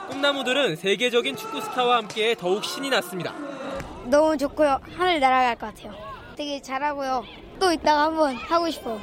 꿈나무들은 0.10 0.76
세계적인 0.76 1.38
축구 1.38 1.62
스타와 1.62 1.98
함께 1.98 2.36
더욱 2.36 2.66
신이 2.66 2.90
났습니다. 2.90 3.34
너무 4.06 4.38
좋고요. 4.38 4.82
하늘 4.98 5.20
날아갈 5.22 5.56
것 5.56 5.74
같아요. 5.74 5.96
되게 6.36 6.62
잘하고요. 6.62 7.24
또 7.60 7.72
이따가 7.72 8.04
한번 8.06 8.36
하고 8.36 8.70
싶어요. 8.70 9.00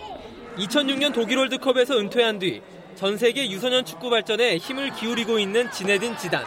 2006년 0.59 1.15
독일 1.15 1.39
월드컵에서 1.39 1.99
은퇴한 1.99 2.39
뒤 2.41 2.61
전 2.99 3.17
세계 3.17 3.49
유소년 3.49 3.85
축구 3.85 4.11
발전에 4.11 4.57
힘을 4.57 4.91
기울이고 4.91 5.39
있는 5.39 5.71
지네딘 5.71 6.17
지단. 6.17 6.45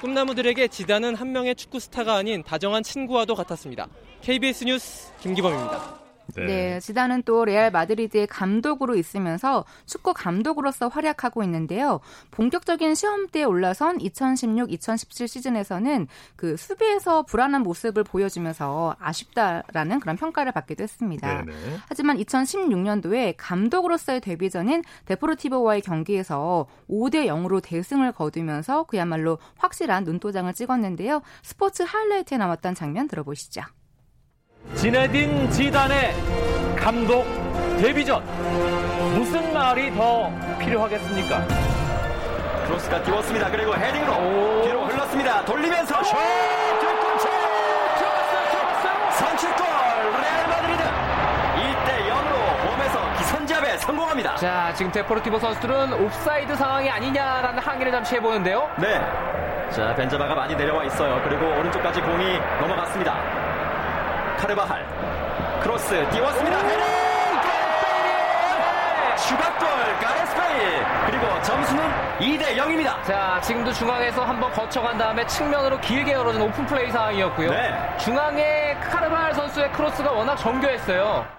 꿈나무들에게 0.00 0.66
지단은 0.68 1.14
한 1.14 1.30
명의 1.30 1.54
축구 1.54 1.78
스타가 1.78 2.14
아닌 2.14 2.42
다정한 2.42 2.82
친구와도 2.82 3.34
같았습니다. 3.34 3.86
KBS 4.22 4.64
뉴스 4.64 5.12
김기범입니다. 5.20 6.07
네. 6.36 6.46
네. 6.46 6.80
지단은 6.80 7.22
또 7.22 7.44
레알 7.44 7.70
마드리드의 7.70 8.26
감독으로 8.26 8.94
있으면서 8.94 9.64
축구 9.86 10.12
감독으로서 10.14 10.88
활약하고 10.88 11.42
있는데요. 11.44 12.00
본격적인 12.30 12.94
시험대에 12.94 13.44
올라선 13.44 13.98
2016-2017 13.98 15.26
시즌에서는 15.26 16.06
그 16.36 16.56
수비에서 16.56 17.22
불안한 17.22 17.62
모습을 17.62 18.04
보여주면서 18.04 18.96
아쉽다라는 18.98 20.00
그런 20.00 20.16
평가를 20.16 20.52
받기도 20.52 20.82
했습니다. 20.82 21.44
네네. 21.44 21.52
하지만 21.88 22.18
2016년도에 22.18 23.34
감독으로서의 23.36 24.20
데뷔전인 24.20 24.82
데포르티보와의 25.06 25.80
경기에서 25.82 26.66
5대 26.88 27.26
0으로 27.26 27.62
대승을 27.62 28.12
거두면서 28.12 28.84
그야말로 28.84 29.38
확실한 29.56 30.04
눈도장을 30.04 30.52
찍었는데요. 30.52 31.22
스포츠 31.42 31.82
하이라이트에 31.82 32.38
나왔던 32.38 32.74
장면 32.74 33.08
들어보시죠. 33.08 33.62
지네딘 34.74 35.50
지단의 35.50 36.14
감독 36.76 37.24
데뷔전 37.80 38.22
무슨 39.14 39.52
말이 39.52 39.94
더 39.94 40.30
필요하겠습니까? 40.58 41.44
크로스가 42.66 43.02
띄웠습니다. 43.02 43.50
그리고 43.50 43.74
헤딩으로 43.74 44.12
오. 44.12 44.62
뒤로 44.62 44.84
흘렀습니다. 44.86 45.44
돌리면서 45.44 46.02
슛! 46.04 46.16
들어갔어요. 47.98 49.10
선취골 49.12 49.66
레알 50.20 50.48
마드리드 50.48 50.82
1대 50.82 52.08
0으로 52.08 52.70
홈에서 52.70 53.12
기선제압에 53.18 53.78
성공합니다. 53.78 54.36
자, 54.36 54.72
지금 54.74 54.92
데포르티보 54.92 55.38
선수들은 55.38 55.94
옵사이드 55.94 56.54
상황이 56.56 56.90
아니냐라는 56.90 57.58
항의를 57.58 57.90
잠시 57.92 58.16
해보는데요. 58.16 58.68
네. 58.78 59.00
자, 59.70 59.94
벤제마가 59.94 60.34
많이 60.34 60.54
내려와 60.54 60.84
있어요. 60.84 61.20
그리고 61.24 61.46
오른쪽까지 61.46 62.00
공이 62.02 62.38
넘어갔습니다. 62.60 63.14
카르바할 64.38 64.86
크로스 65.62 66.08
띄웠습니다. 66.10 66.58
헤딩! 66.58 66.88
추가골 69.26 69.68
가레스 70.00 70.55
베일 70.55 70.86
그리고 71.06 71.42
점수는 71.42 71.84
2대 72.20 72.56
0입니다. 72.56 73.02
자 73.04 73.40
지금도 73.42 73.72
중앙에서 73.72 74.24
한번 74.24 74.50
거쳐간 74.52 74.96
다음에 74.96 75.26
측면으로 75.26 75.80
길게 75.80 76.12
열어준 76.12 76.40
오픈 76.40 76.64
플레이 76.66 76.90
상황이었고요. 76.90 77.50
네. 77.50 77.96
중앙에 77.98 78.74
카르바할 78.80 79.34
선수의 79.34 79.72
크로스가 79.72 80.12
워낙 80.12 80.36
정교했어요. 80.36 81.37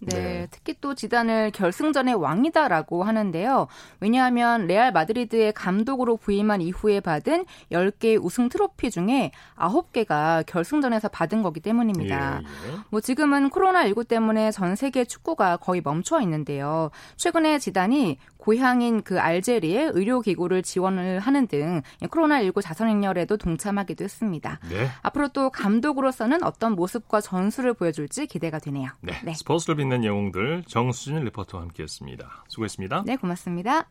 네, 0.00 0.14
네, 0.14 0.48
특히 0.50 0.74
또 0.80 0.94
지단을 0.94 1.50
결승전의 1.50 2.14
왕이다라고 2.14 3.04
하는데요. 3.04 3.68
왜냐하면 4.00 4.66
레알 4.66 4.92
마드리드의 4.92 5.52
감독으로 5.52 6.16
부임한 6.16 6.62
이후에 6.62 7.00
받은 7.00 7.44
10개의 7.70 8.22
우승 8.22 8.48
트로피 8.48 8.90
중에 8.90 9.30
9개가 9.56 10.44
결승전에서 10.46 11.08
받은 11.08 11.42
거기 11.42 11.60
때문입니다. 11.60 12.40
예, 12.42 12.72
예. 12.72 12.76
뭐 12.88 13.00
지금은 13.00 13.50
코로나19 13.50 14.08
때문에 14.08 14.50
전 14.52 14.74
세계 14.74 15.04
축구가 15.04 15.58
거의 15.58 15.82
멈춰 15.82 16.20
있는데요. 16.22 16.90
최근에 17.16 17.58
지단이 17.58 18.18
고향인 18.40 19.02
그 19.02 19.20
알제리의 19.20 19.90
의료기구를 19.94 20.62
지원을 20.62 21.20
하는 21.20 21.46
등 21.46 21.82
코로나19 22.00 22.62
자선행렬에도 22.62 23.36
동참하기도 23.36 24.02
했습니다. 24.02 24.58
네. 24.68 24.88
앞으로 25.02 25.28
또 25.28 25.50
감독으로서는 25.50 26.42
어떤 26.42 26.74
모습과 26.74 27.20
전술을 27.20 27.74
보여줄지 27.74 28.26
기대가 28.26 28.58
되네요. 28.58 28.90
네. 29.02 29.12
네. 29.24 29.34
스포츠를 29.34 29.76
빛낸 29.76 30.04
영웅들 30.04 30.64
정수진 30.66 31.22
리포터와 31.24 31.62
함께했습니다. 31.64 32.44
수고했습니다. 32.48 33.04
네, 33.06 33.16
고맙습니다. 33.16 33.88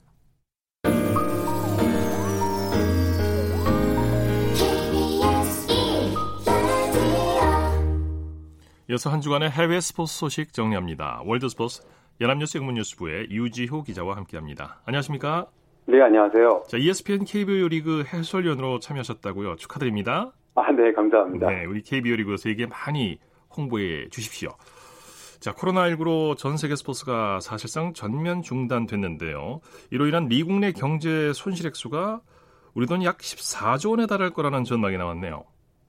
이어서 8.90 9.12
한 9.12 9.22
주간의 9.22 9.52
해외 9.52 9.80
스포츠 9.80 10.18
소식 10.18 10.52
정리합니다. 10.52 11.22
월드 11.24 11.48
스포츠 11.48 11.84
연합뉴스 12.22 12.58
영문뉴스부의 12.58 13.30
유지호 13.32 13.84
기자와 13.84 14.18
함께합니다. 14.18 14.82
안녕하십니까? 14.86 15.48
네, 15.86 16.02
안녕하세요. 16.02 16.64
자, 16.68 16.78
ESPN 16.78 17.24
KBO 17.26 17.68
리그 17.70 18.04
해설위원으로 18.04 18.80
참여하셨다고요. 18.80 19.56
축하드립니다. 19.56 20.34
아, 20.56 20.72
네, 20.72 20.92
감사합니다. 20.92 21.48
네, 21.50 21.66
우리 21.66 21.82
KBO 21.82 22.16
리그에서 22.18 22.50
얘기 22.50 22.66
많이 22.68 23.20
홍보해 23.56 24.10
주십시오. 24.10 24.50
자, 25.40 25.54
코로나19로 25.54 26.36
전 26.36 26.58
세계 26.58 26.76
스포츠가 26.76 27.40
사실상 27.40 27.94
전면 27.94 28.42
중단됐는데요. 28.42 29.62
이로 29.90 30.06
인한 30.08 30.28
미국 30.28 30.60
내 30.60 30.74
경제 30.74 31.32
손실 31.34 31.68
액수가 31.68 32.20
우리 32.76 32.86
돈 32.86 33.02
약 33.04 33.20
14조 33.20 33.92
원에 33.92 34.06
달할 34.06 34.32
거라는 34.32 34.66
전망이 34.66 34.98
나왔네요. 34.98 35.46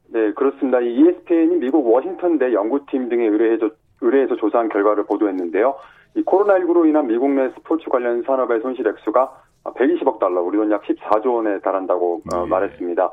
네, 0.09 0.33
그렇습니다. 0.35 0.81
ESPN이 0.81 1.57
미국 1.57 1.85
워싱턴대 1.93 2.53
연구팀 2.53 3.09
등에 3.09 3.27
의뢰해서 3.27 4.37
조사한 4.37 4.69
결과를 4.69 5.05
보도했는데요. 5.07 5.75
이 6.14 6.23
코로나19로 6.23 6.87
인한 6.88 7.07
미국 7.07 7.31
내 7.31 7.51
스포츠 7.51 7.88
관련 7.88 8.23
산업의 8.23 8.61
손실 8.61 8.87
액수가 8.87 9.31
120억 9.64 10.18
달러, 10.18 10.40
우리 10.42 10.57
돈 10.57 10.70
약 10.73 10.83
14조 10.83 11.35
원에 11.35 11.61
달한다고 11.61 12.23
네. 12.31 12.46
말했습니다. 12.49 13.11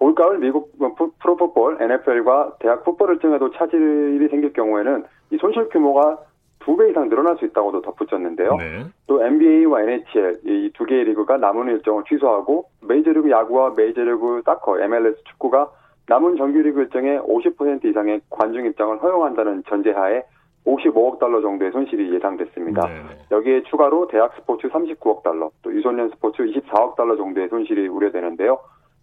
올가을 0.00 0.38
미국 0.38 0.72
프로풋볼 1.18 1.78
NFL과 1.80 2.52
대학 2.60 2.84
풋볼을 2.84 3.18
통해도 3.18 3.50
차질이 3.50 4.28
생길 4.28 4.52
경우에는 4.52 5.04
이 5.32 5.36
손실 5.38 5.68
규모가 5.68 6.18
두 6.60 6.76
배 6.76 6.90
이상 6.90 7.08
늘어날 7.08 7.36
수 7.38 7.44
있다고도 7.46 7.80
덧붙였는데요. 7.82 8.56
네. 8.56 8.84
또 9.06 9.24
NBA와 9.24 9.82
NHL 9.82 10.40
이 10.44 10.70
두 10.74 10.84
개의 10.84 11.04
리그가 11.04 11.36
남은 11.38 11.66
일정을 11.68 12.04
취소하고 12.08 12.66
메이저리그 12.82 13.30
야구와 13.30 13.72
메이저리그 13.76 14.42
사커 14.44 14.78
MLS 14.80 15.16
축구가 15.24 15.70
남은 16.08 16.36
정규리그 16.36 16.80
일정의 16.82 17.18
50% 17.20 17.84
이상의 17.86 18.20
관중 18.30 18.66
입장을 18.66 19.02
허용한다는 19.02 19.64
전제하에 19.68 20.22
55억 20.68 21.18
달러 21.18 21.40
정도의 21.40 21.72
손실이 21.72 22.14
예상됐습니다. 22.14 22.86
네 22.86 23.02
여기에 23.30 23.62
추가로 23.70 24.08
대학 24.08 24.34
스포츠 24.36 24.68
39억 24.68 25.22
달러, 25.22 25.50
또 25.62 25.72
유소년 25.74 26.10
스포츠 26.10 26.42
24억 26.42 26.96
달러 26.96 27.16
정도의 27.16 27.48
손실이 27.48 27.88
우려되는데요. 27.88 28.58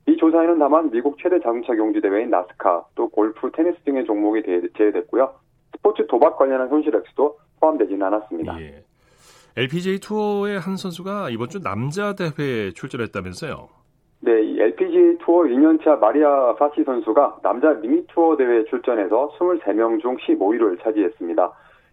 이 0.08 0.16
조사에는 0.18 0.60
다만 0.60 0.92
미국 0.92 1.18
최대 1.18 1.40
자동차 1.40 1.74
경주 1.74 2.00
대회인 2.00 2.30
나스카, 2.30 2.86
또 2.94 3.10
골프, 3.10 3.50
테니스 3.52 3.80
등의 3.86 4.06
종목이 4.06 4.44
제외됐고요. 4.78 5.34
스포츠 5.72 6.06
도박 6.08 6.38
관련한 6.38 6.70
손실 6.70 6.96
액수도 6.96 7.38
포함되지는 7.60 8.04
않았습니다. 8.04 8.62
예. 8.62 8.84
LPGA 9.58 10.00
투어의 10.00 10.60
한 10.60 10.78
선수가 10.78 11.30
이번 11.32 11.50
주 11.50 11.62
남자 11.62 12.14
대회에 12.14 12.72
출전했다면서요? 12.72 13.85
네, 14.26 14.42
이 14.42 14.60
LPGA 14.60 15.20
투어 15.20 15.44
2년차 15.44 16.00
마리아 16.00 16.56
파시 16.56 16.84
선수가 16.84 17.42
남자 17.44 17.74
미니 17.74 18.04
투어 18.08 18.36
대회에 18.36 18.64
출전해서 18.64 19.30
23명 19.38 20.02
중 20.02 20.18
15위를 20.18 20.82
차지했습니다. 20.82 21.52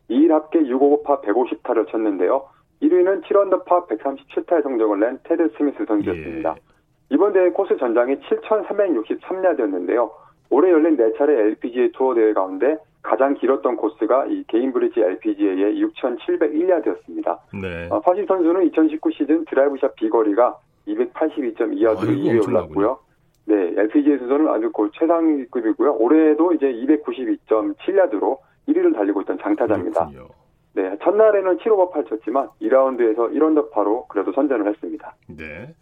2일 0.09 0.31
합계 0.31 0.61
6오버파 0.61 1.21
150타를 1.21 1.87
쳤는데요. 1.89 2.49
1위는 2.81 3.23
7언더파 3.25 3.87
137타의 3.87 4.63
성적을 4.63 5.01
낸 5.01 5.19
테드 5.25 5.51
스미스 5.59 5.85
선수였습니다. 5.85 6.55
예. 6.57 6.63
이번 7.11 7.35
대회 7.35 7.51
코스 7.51 7.77
전장이 7.77 8.17
7,363야드였는데요. 8.17 10.11
올해 10.49 10.71
열린 10.71 10.97
4차례 10.97 11.39
LPGA 11.39 11.93
투어 11.93 12.15
대회 12.15 12.33
가운데 12.33 12.79
가장 13.03 13.35
길었던 13.35 13.77
코스가 13.77 14.25
이 14.31 14.43
개인브리지 14.49 15.01
LPGA의 15.01 15.85
6,701야드였습니다. 15.85 17.39
네. 17.61 17.89
어, 17.91 18.01
파시 18.01 18.25
선수는 18.25 18.65
2019 18.69 19.11
시즌 19.11 19.45
드라이브샷 19.45 19.97
비거리가 19.97 20.57
282.2야드로 20.87 22.01
2위에 22.01 22.49
올랐고요. 22.49 22.99
네, 23.45 23.73
LPGA 23.77 24.19
수선은 24.19 24.49
아주 24.49 24.71
그 24.73 24.91
최상급이고요. 24.95 25.95
올해도 25.95 26.53
이제 26.55 26.67
292.7야드로 26.67 28.39
1위를 28.69 28.95
달리고 28.95 29.23
있던 29.23 29.39
장타자입니다. 29.41 30.07
그렇군요. 30.07 30.29
네, 30.75 30.97
첫날에는 31.03 31.59
7오버 31.59 31.91
8 31.93 32.05
쳤지만 32.07 32.49
2라운드에서 32.63 33.33
1언더파로 33.33 34.09
그래도 34.09 34.33
선전을 34.33 34.67
했습니다. 34.69 35.15
네. 35.29 35.75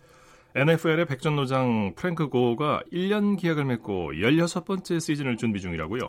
NFL의 0.57 1.07
백전노장 1.07 1.93
프랭크 1.97 2.29
고어가 2.29 2.83
1년 2.93 3.41
계약을 3.41 3.65
맺고 3.67 4.13
16번째 4.15 4.99
시즌을 4.99 5.37
준비 5.37 5.61
중이라고요? 5.61 6.01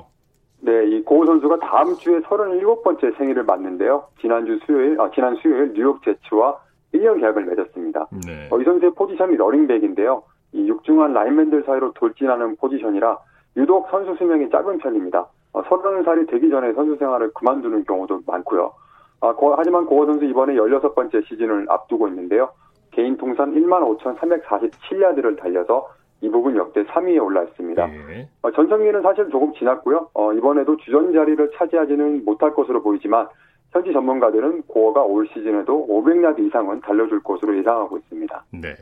네, 0.61 0.87
이 0.87 1.03
고어 1.03 1.25
선수가 1.25 1.59
다음 1.59 1.95
주에 1.95 2.19
37번째 2.21 3.17
생일을 3.17 3.43
맞는데요. 3.43 4.07
지난주 4.19 4.59
수요일, 4.65 4.99
아, 4.99 5.11
지난 5.13 5.35
수요일 5.35 5.73
뉴욕 5.73 6.03
제츠와 6.03 6.59
1년 6.93 7.19
계약을 7.19 7.45
맺었습니다. 7.45 8.07
네. 8.25 8.49
어, 8.51 8.59
이 8.59 8.63
선수의 8.63 8.93
포지션이 8.95 9.35
러닝백인데요. 9.37 10.23
이 10.53 10.67
육중한 10.67 11.13
라인맨들 11.13 11.63
사이로 11.63 11.93
돌진하는 11.93 12.57
포지션이라 12.57 13.17
유독 13.57 13.89
선수 13.89 14.15
수명이 14.15 14.49
짧은 14.49 14.77
편입니다. 14.79 15.27
어, 15.53 15.61
30살이 15.63 16.29
되기 16.29 16.49
전에 16.49 16.73
선수 16.73 16.95
생활을 16.97 17.31
그만두는 17.33 17.85
경우도 17.85 18.21
많고요. 18.25 18.73
아, 19.21 19.33
고, 19.33 19.53
하지만 19.55 19.85
고어 19.85 20.05
선수 20.05 20.25
이번에 20.25 20.55
16번째 20.55 21.27
시즌을 21.27 21.67
앞두고 21.69 22.07
있는데요. 22.07 22.49
개인 22.91 23.17
통산 23.17 23.53
1만 23.53 23.97
5,347야드를 23.99 25.37
달려서 25.37 25.89
이 26.21 26.29
부분 26.29 26.55
역대 26.55 26.83
3위에 26.83 27.23
올라 27.23 27.43
있습니다. 27.43 27.87
네. 27.87 28.29
어, 28.41 28.51
전성기는 28.51 29.01
사실 29.01 29.29
조금 29.29 29.53
지났고요. 29.53 30.09
어, 30.13 30.33
이번에도 30.33 30.77
주전 30.77 31.13
자리를 31.13 31.51
차지하지는 31.55 32.25
못할 32.25 32.53
것으로 32.53 32.81
보이지만 32.83 33.27
현지 33.71 33.93
전문가들은 33.93 34.63
고어가 34.63 35.01
올 35.03 35.27
시즌에도 35.33 35.87
500야드 35.87 36.45
이상은 36.47 36.81
달려줄 36.81 37.23
것으로 37.23 37.57
예상하고 37.57 37.97
있습니다. 37.97 38.45
네. 38.53 38.75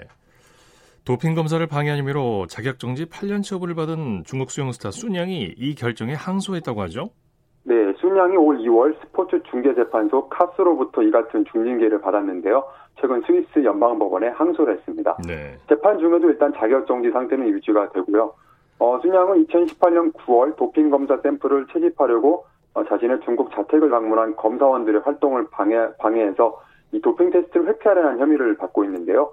도핑 1.05 1.35
검사를 1.35 1.65
방해한 1.65 1.99
혐의로 1.99 2.45
자격 2.47 2.79
정지 2.79 3.05
8년 3.05 3.43
처분을 3.43 3.75
받은 3.75 4.23
중국 4.25 4.51
수영 4.51 4.71
스타 4.71 4.91
순양이 4.91 5.53
이 5.57 5.75
결정에 5.75 6.13
항소했다고 6.13 6.81
하죠? 6.83 7.09
네, 7.63 7.93
순양이 7.97 8.35
올 8.35 8.57
2월 8.59 8.99
스포츠 9.01 9.41
중개재판소 9.49 10.27
카스로부터 10.29 11.03
이 11.03 11.11
같은 11.11 11.45
중징계를 11.51 12.01
받았는데요. 12.01 12.63
최근 12.99 13.21
스위스 13.21 13.63
연방법원에 13.63 14.29
항소를 14.29 14.77
했습니다. 14.77 15.17
네. 15.27 15.55
재판 15.67 15.99
중에도 15.99 16.29
일단 16.29 16.53
자격정지 16.53 17.11
상태는 17.11 17.47
유지가 17.49 17.89
되고요. 17.89 18.33
어, 18.79 18.99
순양은 19.01 19.45
2018년 19.45 20.13
9월 20.13 20.55
도핑 20.55 20.89
검사 20.89 21.17
샘플을 21.17 21.67
채집하려고 21.71 22.45
어, 22.45 22.48
자신의 22.85 23.21
중국 23.25 23.51
자택을 23.51 23.89
방문한 23.89 24.35
검사원들의 24.35 25.01
활동을 25.01 25.47
방해, 25.51 25.75
방해해서 25.97 26.61
이 26.91 27.01
도핑 27.01 27.29
테스트를 27.31 27.67
회피하려는 27.67 28.19
혐의를 28.19 28.57
받고 28.57 28.83
있는데요. 28.85 29.31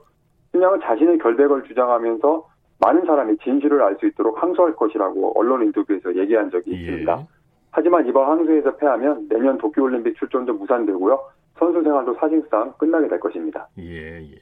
순양은 0.53 0.81
자신의 0.81 1.19
결백을 1.19 1.65
주장하면서 1.65 2.49
많은 2.79 3.05
사람이 3.07 3.39
진실을 3.39 3.83
알 3.83 3.97
수 3.99 4.07
있도록 4.07 4.43
항소할 4.43 4.77
것이라고 4.77 5.39
언론 5.39 5.63
인터뷰에서 5.63 6.15
얘기한 6.17 6.51
적이 6.51 6.73
예. 6.73 6.77
있습니다. 6.77 7.27
하지만 7.71 8.07
이번 8.07 8.29
항소에서 8.29 8.77
패하면 8.77 9.29
내년 9.29 9.59
도쿄올림픽 9.59 10.17
출전도 10.19 10.55
무산되고요. 10.55 11.21
선수 11.59 11.83
생활도 11.83 12.15
사실상 12.21 12.73
끝나게 12.79 13.09
될 13.09 13.19
것입니다. 13.21 13.69
예, 13.79 14.21
예. 14.21 14.35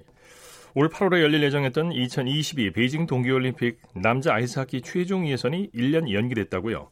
올 0.77 0.89
8월에 0.89 1.23
열릴 1.23 1.43
예정했던 1.45 1.93
2022 1.93 2.73
베이징 2.73 3.07
동계올림픽 3.07 3.79
남자 4.03 4.35
아이스하키 4.35 4.83
최종 4.83 5.27
예선이 5.27 5.71
1년 5.71 6.13
연기됐다고요? 6.13 6.89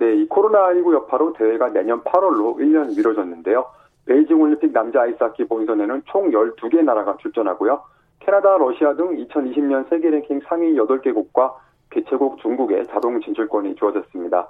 네, 0.00 0.14
이 0.14 0.26
코로나19 0.28 0.94
여파로 0.94 1.34
대회가 1.34 1.68
내년 1.68 2.02
8월로 2.02 2.56
1년 2.56 2.96
미뤄졌는데요. 2.96 3.66
베이징 4.06 4.40
올림픽 4.40 4.72
남자 4.72 5.02
아이스하키 5.02 5.44
본선에는 5.44 6.02
총 6.06 6.30
12개 6.30 6.82
나라가 6.82 7.18
출전하고요. 7.18 7.82
캐나다, 8.20 8.56
러시아 8.56 8.94
등 8.94 9.14
2020년 9.14 9.90
세계 9.90 10.08
랭킹 10.08 10.40
상위 10.48 10.74
8개국과 10.74 11.52
개최국 11.90 12.38
중국에 12.38 12.84
자동 12.84 13.20
진출권이 13.20 13.74
주어졌습니다. 13.74 14.48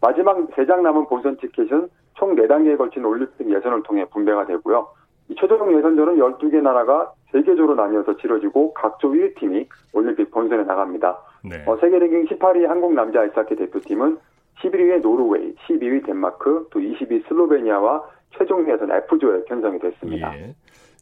마지막 0.00 0.36
3장 0.50 0.82
남은 0.82 1.06
본선 1.06 1.36
티켓은 1.36 1.88
총 2.14 2.36
4단계에 2.36 2.78
걸친 2.78 3.04
올림픽 3.04 3.50
예선을 3.50 3.82
통해 3.82 4.04
분배가 4.04 4.46
되고요. 4.46 4.86
이 5.28 5.34
최종 5.34 5.76
예선전은 5.76 6.16
12개 6.16 6.62
나라가 6.62 7.12
3개조로 7.32 7.74
나뉘어서 7.74 8.16
치러지고 8.18 8.72
각조 8.74 9.10
1팀이 9.10 9.66
올림픽 9.94 10.30
본선에 10.30 10.62
나갑니다. 10.62 11.18
네. 11.42 11.64
어, 11.66 11.76
세계 11.80 11.98
랭킹 11.98 12.26
18위 12.26 12.66
한국 12.66 12.92
남자 12.94 13.22
아이스하키 13.22 13.56
대표팀은 13.56 14.18
11위의 14.60 15.00
노르웨이, 15.00 15.54
12위 15.66 16.04
덴마크, 16.04 16.68
또 16.70 16.78
20위 16.78 17.26
슬로베니아와 17.28 18.02
최종 18.36 18.70
예선 18.70 18.90
F조에 18.90 19.44
편성이 19.44 19.78
됐습니다. 19.78 20.36
예. 20.38 20.54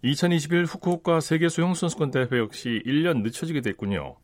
2021 0.02 0.64
후쿠오카 0.64 1.20
세계 1.20 1.48
수영 1.48 1.74
선수권 1.74 2.10
대회 2.10 2.40
역시 2.40 2.82
1년 2.86 3.22
늦춰지게 3.22 3.60
됐군요. 3.60 4.16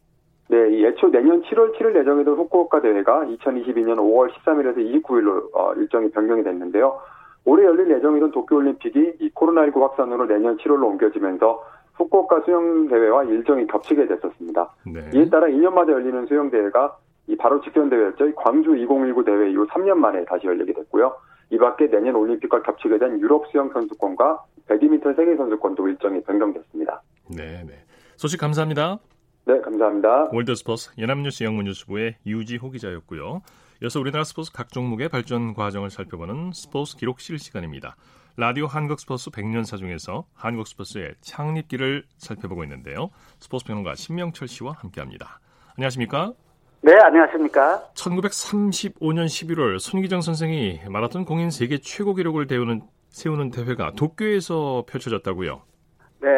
네, 0.48 0.56
이 0.70 0.86
애초 0.86 1.08
내년 1.08 1.42
7월 1.42 1.76
7일 1.76 1.98
예정이던 2.00 2.34
후쿠오카 2.34 2.80
대회가 2.80 3.24
2022년 3.24 3.96
5월 3.96 4.30
13일에서 4.32 5.02
29일로 5.02 5.54
어, 5.54 5.74
일정이 5.74 6.10
변경이 6.10 6.42
됐는데요. 6.44 6.98
올해 7.44 7.64
열릴 7.64 7.90
예정이던 7.90 8.30
도쿄올림픽이 8.30 9.14
이 9.20 9.30
코로나19 9.30 9.80
확산으로 9.80 10.26
내년 10.26 10.56
7월로 10.58 10.84
옮겨지면서 10.84 11.62
후쿠오카 11.94 12.42
수영대회와 12.44 13.24
일정이 13.24 13.66
겹치게 13.66 14.06
됐었습니다. 14.06 14.74
네. 14.86 15.10
이에 15.14 15.28
따라 15.28 15.46
2년마다 15.46 15.92
열리는 15.92 16.26
수영대회가 16.26 16.96
이 17.28 17.36
바로 17.36 17.60
직전 17.60 17.90
대회였죠. 17.90 18.34
광주 18.36 18.76
2019 18.76 19.24
대회 19.24 19.50
이후 19.50 19.66
3년 19.66 19.94
만에 19.94 20.24
다시 20.24 20.46
열리게 20.46 20.72
됐고요. 20.72 21.16
이 21.50 21.58
밖에 21.58 21.88
내년 21.88 22.14
올림픽과 22.16 22.62
겹치게 22.62 22.98
된 22.98 23.20
유럽 23.20 23.46
수영 23.50 23.70
선수권과 23.72 24.44
배드민턴 24.66 25.14
세계 25.14 25.36
선수권도 25.36 25.88
일정이 25.88 26.22
변경됐습니다. 26.22 27.02
네, 27.30 27.64
네. 27.64 27.84
소식 28.16 28.40
감사합니다. 28.40 28.98
네, 29.46 29.60
감사합니다. 29.60 30.30
월드스포츠 30.32 30.90
연합뉴스 30.98 31.44
영문뉴스부의 31.44 32.16
유지호 32.26 32.70
기자였고요. 32.70 33.42
이어서 33.82 34.00
우리나라 34.00 34.24
스포츠 34.24 34.50
각 34.52 34.72
종목의 34.72 35.08
발전 35.08 35.54
과정을 35.54 35.90
살펴보는 35.90 36.50
스포츠 36.52 36.96
기록실 36.96 37.38
시간입니다. 37.38 37.96
라디오 38.36 38.66
한국 38.66 38.98
스포츠 38.98 39.30
100년사 39.30 39.78
중에서 39.78 40.26
한국 40.34 40.66
스포츠의 40.66 41.14
창립기를 41.20 42.04
살펴보고 42.18 42.64
있는데요. 42.64 43.10
스포츠 43.38 43.64
평론가 43.64 43.94
신명철 43.94 44.48
씨와 44.48 44.72
함께합니다. 44.72 45.40
안녕하십니까? 45.76 46.32
네, 46.82 46.94
안녕하십니까? 46.94 47.82
1935년 47.94 49.26
11월 49.26 49.78
손기정 49.78 50.20
선생이 50.20 50.80
마라톤 50.88 51.24
공인 51.24 51.50
세계 51.50 51.78
최고 51.78 52.14
기록을 52.14 52.46
세우는, 52.48 52.82
세우는 53.08 53.50
대회가 53.50 53.92
도쿄에서 53.96 54.84
펼쳐졌다고요? 54.86 55.62
네, 56.20 56.28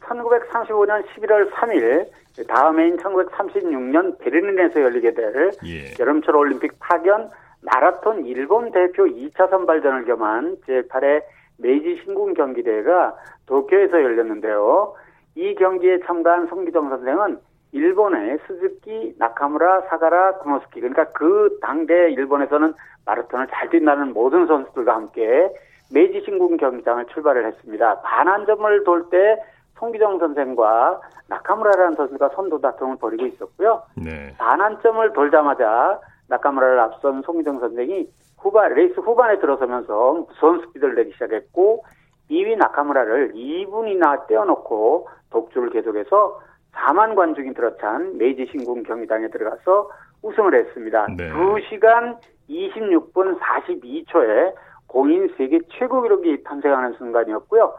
1935년 0.00 1.04
11월 1.06 1.50
3일 1.50 2.08
다음 2.46 2.78
해인 2.78 2.96
1936년 2.98 4.18
베를린에서 4.18 4.80
열리게 4.80 5.14
될 5.14 5.50
예. 5.64 5.94
여름철 5.98 6.36
올림픽 6.36 6.78
파견 6.78 7.30
마라톤 7.62 8.24
일본 8.24 8.70
대표 8.70 9.04
2차 9.04 9.50
선발전을 9.50 10.04
겸한 10.04 10.58
제8회 10.66 11.22
메이지 11.56 12.00
신궁 12.04 12.34
경기대회가 12.34 13.16
도쿄에서 13.46 14.00
열렸는데요. 14.00 14.94
이 15.34 15.54
경기에 15.56 16.00
참가한 16.06 16.46
손기정 16.46 16.88
선생은 16.88 17.38
일본의 17.72 18.38
스즈키, 18.46 19.14
나카무라, 19.18 19.82
사가라, 19.82 20.38
구스노키 20.38 20.80
그러니까 20.80 21.04
그 21.12 21.58
당대 21.60 22.10
일본에서는 22.10 22.72
마라톤을 23.04 23.48
잘 23.50 23.68
뛴다는 23.70 24.12
모든 24.12 24.46
선수들과 24.46 24.94
함께 24.94 25.52
메이지 25.92 26.22
신궁 26.24 26.56
경기장을 26.56 27.06
출발을 27.06 27.46
했습니다. 27.46 28.00
반환점을 28.02 28.84
돌 28.84 29.10
때 29.10 29.36
손기정 29.78 30.18
선생과 30.18 31.00
나카무라라는 31.28 31.94
선수가 31.96 32.30
선두 32.30 32.60
다툼을 32.60 32.96
벌이고 32.96 33.26
있었고요. 33.26 33.82
네. 33.96 34.34
반환점을 34.38 35.12
돌자마자 35.12 36.00
나카무라를 36.28 36.80
앞선 36.80 37.22
손기정 37.22 37.60
선생이 37.60 38.08
후반 38.38 38.74
레이스 38.74 39.00
후반에 39.00 39.38
들어서면서 39.38 40.26
무서운 40.28 40.60
스피드를 40.60 40.94
내기 40.94 41.12
시작했고 41.12 41.84
2위 42.30 42.56
나카무라를 42.56 43.32
2분이나 43.34 44.26
떼어놓고 44.26 45.08
독주를 45.30 45.70
계속해서 45.70 46.40
4만 46.72 47.14
관중이 47.14 47.54
들어찬 47.54 48.18
메이지 48.18 48.46
신궁 48.50 48.82
경기장에 48.84 49.28
들어가서 49.28 49.90
우승을 50.22 50.54
했습니다. 50.54 51.06
네. 51.16 51.30
2시간 51.32 52.18
26분 52.48 53.38
42초에 53.38 54.54
공인 54.86 55.32
세계 55.36 55.60
최고 55.78 56.02
기록이 56.02 56.42
탄생하는 56.44 56.94
순간이었고요. 56.94 57.74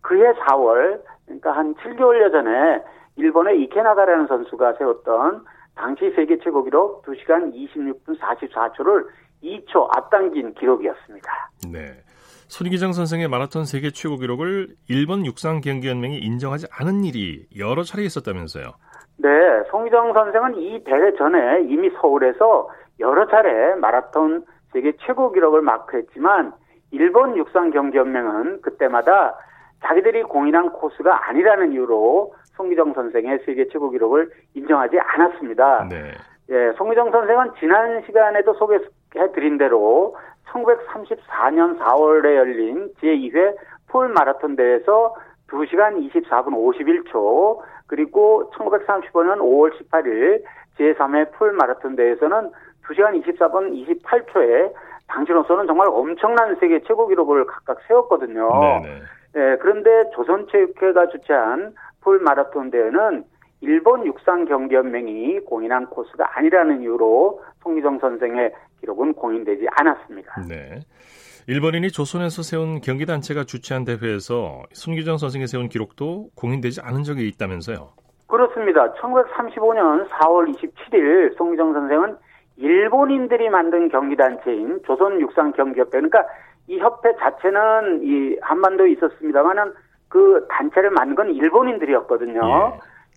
그해 0.00 0.32
4월 0.32 1.00
그러니까 1.26 1.52
한 1.52 1.74
7개월여 1.74 2.32
전에 2.32 2.82
일본의 3.16 3.62
이케나가라는 3.62 4.26
선수가 4.26 4.74
세웠던 4.74 5.44
당시 5.74 6.10
세계 6.14 6.38
최고 6.38 6.64
기록 6.64 7.04
2시간 7.04 7.54
26분 7.54 8.18
44초를 8.18 9.06
2초 9.42 9.88
앞당긴 9.96 10.54
기록이었습니다. 10.54 11.50
네. 11.72 11.92
손기정 12.48 12.92
선생의 12.92 13.28
마라톤 13.28 13.64
세계 13.64 13.90
최고 13.90 14.16
기록을 14.16 14.68
일본 14.88 15.26
육상 15.26 15.60
경기 15.60 15.88
연맹이 15.88 16.18
인정하지 16.18 16.66
않은 16.78 17.04
일이 17.04 17.46
여러 17.58 17.82
차례 17.82 18.04
있었다면서요. 18.04 18.64
네, 19.18 19.28
송기정 19.70 20.12
선생은 20.12 20.56
이 20.56 20.84
대회 20.84 21.14
전에 21.16 21.62
이미 21.62 21.90
서울에서 22.00 22.68
여러 23.00 23.26
차례 23.28 23.74
마라톤 23.76 24.44
세계 24.72 24.92
최고 25.06 25.32
기록을 25.32 25.62
마크했지만 25.62 26.52
일본 26.90 27.36
육상 27.36 27.70
경기 27.70 27.98
연맹은 27.98 28.60
그때마다 28.62 29.36
자기들이 29.84 30.22
공인한 30.24 30.70
코스가 30.70 31.28
아니라는 31.28 31.72
이유로 31.72 32.34
송기정 32.56 32.94
선생의 32.94 33.40
세계 33.44 33.68
최고 33.68 33.90
기록을 33.90 34.30
인정하지 34.54 34.98
않았습니다. 34.98 35.88
네. 35.88 36.12
예, 36.50 36.72
송기정 36.76 37.10
선생은 37.10 37.52
지난 37.58 38.02
시간에도 38.06 38.54
소개해 38.54 39.32
드린 39.34 39.58
대로 39.58 40.16
1934년 40.46 41.78
4월에 41.78 42.36
열린 42.36 42.90
제2회 43.00 43.56
폴 43.88 44.08
마라톤 44.08 44.56
대회에서 44.56 45.14
2시간 45.48 46.10
24분 46.10 46.48
51초 46.48 47.60
그리고 47.86 48.50
1935년 48.54 49.38
5월 49.38 49.72
18일 49.78 50.42
제3회 50.78 51.32
폴 51.32 51.52
마라톤 51.52 51.96
대회에서는 51.96 52.50
2시간 52.86 53.22
24분 53.24 54.02
28초에 54.02 54.72
당시로서는 55.08 55.66
정말 55.66 55.88
엄청난 55.88 56.56
세계 56.56 56.80
최고 56.80 57.06
기록을 57.06 57.46
각각 57.46 57.78
세웠거든요. 57.86 58.48
네네. 58.82 59.00
예, 59.36 59.56
그런데 59.60 60.10
조선체육회가 60.14 61.08
주최한 61.08 61.74
풀 62.00 62.20
마라톤 62.20 62.70
대회는 62.70 63.24
일본 63.60 64.06
육상 64.06 64.44
경기연맹이 64.44 65.40
공인한 65.40 65.86
코스가 65.86 66.38
아니라는 66.38 66.82
이유로 66.82 67.40
송기정 67.62 67.98
선생의 67.98 68.52
기록은 68.84 69.14
공인되지 69.14 69.66
않았습니다. 69.70 70.42
네. 70.48 70.80
일본인이 71.46 71.90
조선에서 71.90 72.42
세운 72.42 72.80
경기단체가 72.80 73.44
주최한 73.44 73.84
대회에서 73.84 74.62
손기정 74.72 75.18
선생이 75.18 75.46
세운 75.46 75.68
기록도 75.68 76.28
공인되지 76.36 76.80
않은 76.82 77.02
적이 77.02 77.28
있다면서요? 77.28 77.92
그렇습니다. 78.26 78.92
1935년 78.94 80.08
4월 80.08 80.54
27일 80.54 81.36
송기정 81.36 81.72
선생은 81.72 82.16
일본인들이 82.56 83.50
만든 83.50 83.88
경기단체인 83.88 84.80
조선육상경기협회 84.86 85.90
그러니까 85.90 86.24
이 86.66 86.78
협회 86.78 87.14
자체는 87.16 88.00
이 88.04 88.38
한반도에 88.40 88.92
있었습니다만은 88.92 89.72
그 90.08 90.46
단체를 90.48 90.90
만든 90.90 91.14
건 91.14 91.34
일본인들이었거든요. 91.34 92.40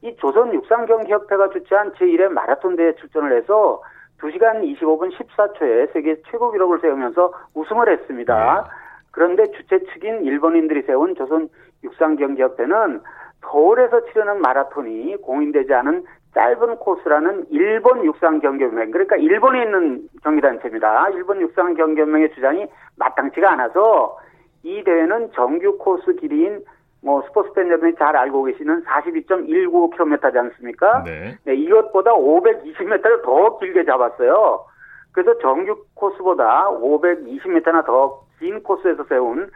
예. 0.04 0.08
이 0.08 0.16
조선 0.18 0.54
육상경기협회가 0.54 1.50
주최한 1.50 1.92
제1회 1.94 2.28
마라톤 2.30 2.76
대회 2.76 2.94
출전을 2.96 3.38
해서 3.38 3.82
2시간 4.22 4.64
25분 4.64 5.12
14초에 5.16 5.94
세계 5.94 6.16
최고 6.30 6.52
기록을 6.52 6.80
세우면서 6.80 7.34
우승을 7.54 7.90
했습니다. 7.90 8.64
네. 8.64 8.70
그런데 9.12 9.44
주최 9.52 9.80
측인 9.94 10.24
일본인들이 10.26 10.84
세운 10.84 11.16
조선 11.16 11.50
육상경기협회는 11.84 13.02
서울에서 13.42 14.06
치르는 14.06 14.42
마라톤이 14.42 15.18
공인되지 15.18 15.74
않은 15.74 16.04
짧은 16.34 16.78
코스라는 16.78 17.46
일본 17.50 18.06
육상경기연맹 18.06 18.92
그러니까 18.92 19.16
일본에 19.16 19.64
있는 19.64 20.08
경기단체입니다. 20.24 21.10
일본 21.10 21.42
육상경기연맹의 21.42 22.34
주장이 22.34 22.68
마땅치가 22.98 23.52
않아서 23.54 24.20
이 24.64 24.84
대회는 24.84 25.32
정규 25.32 25.78
코스 25.78 26.14
길이인 26.16 26.64
뭐 27.08 27.24
스포츠 27.24 27.52
팬 27.54 27.68
여러분이 27.68 27.96
잘 27.96 28.16
알고 28.18 28.44
계시는 28.44 28.84
42.195km지 28.84 30.36
않습니까? 30.36 31.04
네. 31.04 31.38
네 31.46 31.56
이것보다 31.56 32.12
520m를 32.12 33.24
더 33.24 33.58
길게 33.60 33.86
잡았어요. 33.86 34.66
그래서 35.14 35.38
정규 35.40 35.84
코스보다 35.96 36.70
520m나 36.70 37.86
더 37.86 38.28
긴 38.40 38.62
코스에서 38.64 39.04
세운 39.06 39.50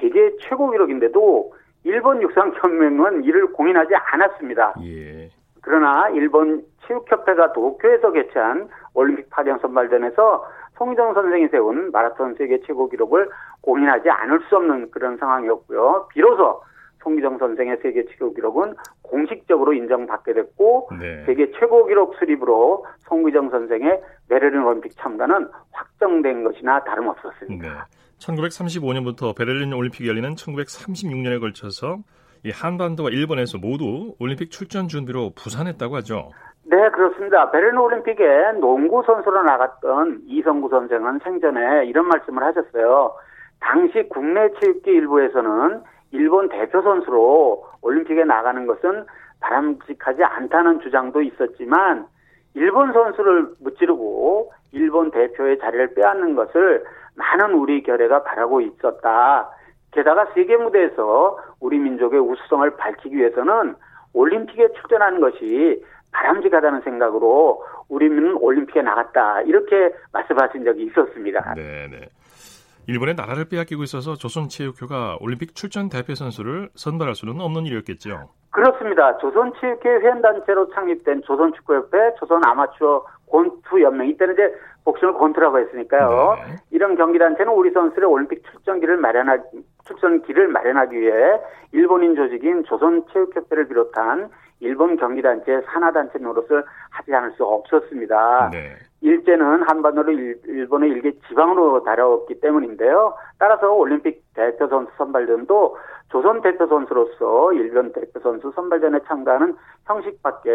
세계 0.00 0.36
최고 0.40 0.70
기록인데도 0.70 1.52
일본 1.84 2.20
육상 2.22 2.52
연맹은 2.64 3.24
이를 3.24 3.46
공인하지 3.52 3.94
않았습니다. 3.94 4.74
예. 4.82 5.28
그러나 5.60 6.08
일본 6.10 6.64
체육협회가 6.86 7.52
도쿄에서 7.52 8.12
개최한 8.12 8.68
올림픽 8.94 9.30
파병 9.30 9.58
선발전에서 9.58 10.44
송희정 10.76 11.14
선생이 11.14 11.48
세운 11.48 11.90
마라톤 11.92 12.34
세계 12.34 12.60
최고 12.62 12.88
기록을 12.88 13.28
공인하지 13.60 14.10
않을 14.10 14.40
수 14.48 14.56
없는 14.56 14.90
그런 14.90 15.16
상황이었고요. 15.18 16.08
비로소 16.10 16.62
송기정 17.04 17.38
선생의 17.38 17.78
세계 17.82 18.04
최고 18.06 18.34
기록은 18.34 18.74
공식적으로 19.02 19.72
인정받게 19.74 20.32
됐고 20.32 20.88
네. 20.98 21.24
세계 21.26 21.52
최고 21.52 21.86
기록 21.86 22.16
수립으로 22.16 22.84
송기정 23.00 23.50
선생의 23.50 24.00
베를린 24.28 24.62
올림픽 24.62 24.96
참가는 24.96 25.48
확정된 25.70 26.42
것이나 26.42 26.82
다름없었습니다. 26.84 27.68
네. 27.68 27.70
1935년부터 28.18 29.36
베를린 29.36 29.72
올림픽이 29.72 30.08
열리는 30.08 30.34
1936년에 30.34 31.40
걸쳐서 31.40 31.98
이 32.44 32.50
한반도와 32.50 33.10
일본에서 33.10 33.58
모두 33.58 34.14
올림픽 34.18 34.50
출전 34.50 34.88
준비로 34.88 35.32
부산했다고 35.36 35.96
하죠. 35.96 36.30
네, 36.66 36.88
그렇습니다. 36.90 37.50
베를린 37.50 37.76
올림픽에 37.76 38.52
농구 38.60 39.02
선수로 39.04 39.42
나갔던 39.42 40.22
이성구 40.26 40.70
선생은 40.70 41.20
생전에 41.22 41.86
이런 41.86 42.06
말씀을 42.08 42.42
하셨어요. 42.42 43.14
당시 43.60 44.06
국내 44.08 44.48
체육계 44.60 44.92
일부에서는 44.92 45.82
일본 46.14 46.48
대표 46.48 46.80
선수로 46.80 47.66
올림픽에 47.82 48.24
나가는 48.24 48.66
것은 48.66 49.04
바람직하지 49.40 50.22
않다는 50.22 50.80
주장도 50.80 51.22
있었지만 51.22 52.06
일본 52.54 52.92
선수를 52.92 53.48
무찌르고 53.60 54.52
일본 54.72 55.10
대표의 55.10 55.58
자리를 55.58 55.94
빼앗는 55.94 56.36
것을 56.36 56.84
많은 57.16 57.54
우리 57.54 57.82
결의가 57.82 58.22
바라고 58.22 58.60
있었다. 58.60 59.50
게다가 59.90 60.26
세계 60.34 60.56
무대에서 60.56 61.38
우리 61.60 61.78
민족의 61.78 62.20
우수성을 62.20 62.76
밝히기 62.76 63.16
위해서는 63.16 63.74
올림픽에 64.12 64.72
출전하는 64.72 65.20
것이 65.20 65.84
바람직하다는 66.12 66.82
생각으로 66.82 67.64
우리는 67.88 68.34
올림픽에 68.34 68.82
나갔다. 68.82 69.42
이렇게 69.42 69.92
말씀하신 70.12 70.64
적이 70.64 70.84
있었습니다. 70.84 71.54
네, 71.56 71.88
네. 71.90 72.08
일본의 72.86 73.14
나라를 73.14 73.46
빼앗기고 73.48 73.82
있어서 73.84 74.14
조선체육회가 74.14 75.18
올림픽 75.20 75.54
출전 75.54 75.88
대표 75.88 76.14
선수를 76.14 76.70
선발할 76.74 77.14
수는 77.14 77.40
없는 77.40 77.66
일이었겠죠. 77.66 78.28
그렇습니다. 78.50 79.16
조선체육회 79.18 79.88
회원단체로 79.88 80.70
창립된 80.72 81.22
조선축구협회, 81.22 82.14
조선 82.20 82.40
아마추어 82.44 83.04
권투연맹 83.30 84.08
이때는 84.10 84.34
이제 84.34 84.54
복싱을 84.84 85.14
권투라고 85.14 85.58
했으니까요. 85.58 86.36
네. 86.46 86.56
이런 86.70 86.94
경기단체는 86.94 87.52
우리 87.52 87.70
선수의 87.72 88.06
올림픽 88.06 88.44
출전기를 88.50 88.98
마련하 88.98 89.38
출전기를 89.86 90.48
마련하기 90.48 91.00
위해 91.00 91.40
일본인 91.72 92.14
조직인 92.14 92.64
조선체육협회를 92.64 93.68
비롯한 93.68 94.30
일본 94.60 94.96
경기단체 94.96 95.62
산하단체 95.66 96.18
노릇을 96.18 96.64
하지 96.90 97.14
않을 97.14 97.32
수 97.32 97.44
없었습니다. 97.44 98.50
네. 98.50 98.76
일제는 99.00 99.62
한반도를 99.64 100.40
일 100.46 100.66
본의 100.68 100.90
일개 100.90 101.12
지방으로 101.28 101.82
다뤄왔기 101.82 102.40
때문인데요. 102.40 103.14
따라서 103.38 103.70
올림픽 103.72 104.24
대표 104.34 104.66
선수 104.68 104.90
선발전도 104.96 105.76
조선 106.08 106.40
대표 106.40 106.66
선수로서 106.66 107.52
일본 107.52 107.92
대표 107.92 108.18
선수 108.20 108.50
선발전에 108.54 109.00
참가하는 109.06 109.54
형식밖에 109.86 110.50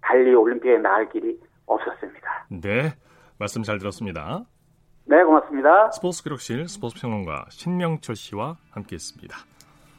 달리 0.00 0.34
올림픽에 0.34 0.78
나갈 0.78 1.08
길이 1.08 1.38
없었습니다. 1.66 2.46
네, 2.50 2.94
말씀 3.38 3.62
잘 3.62 3.78
들었습니다. 3.78 4.44
네, 5.06 5.22
고맙습니다. 5.22 5.90
스포츠 5.92 6.22
기록실 6.22 6.66
스포츠 6.66 7.00
평론가 7.00 7.46
신명철 7.50 8.16
씨와 8.16 8.56
함께했습니다. 8.72 9.36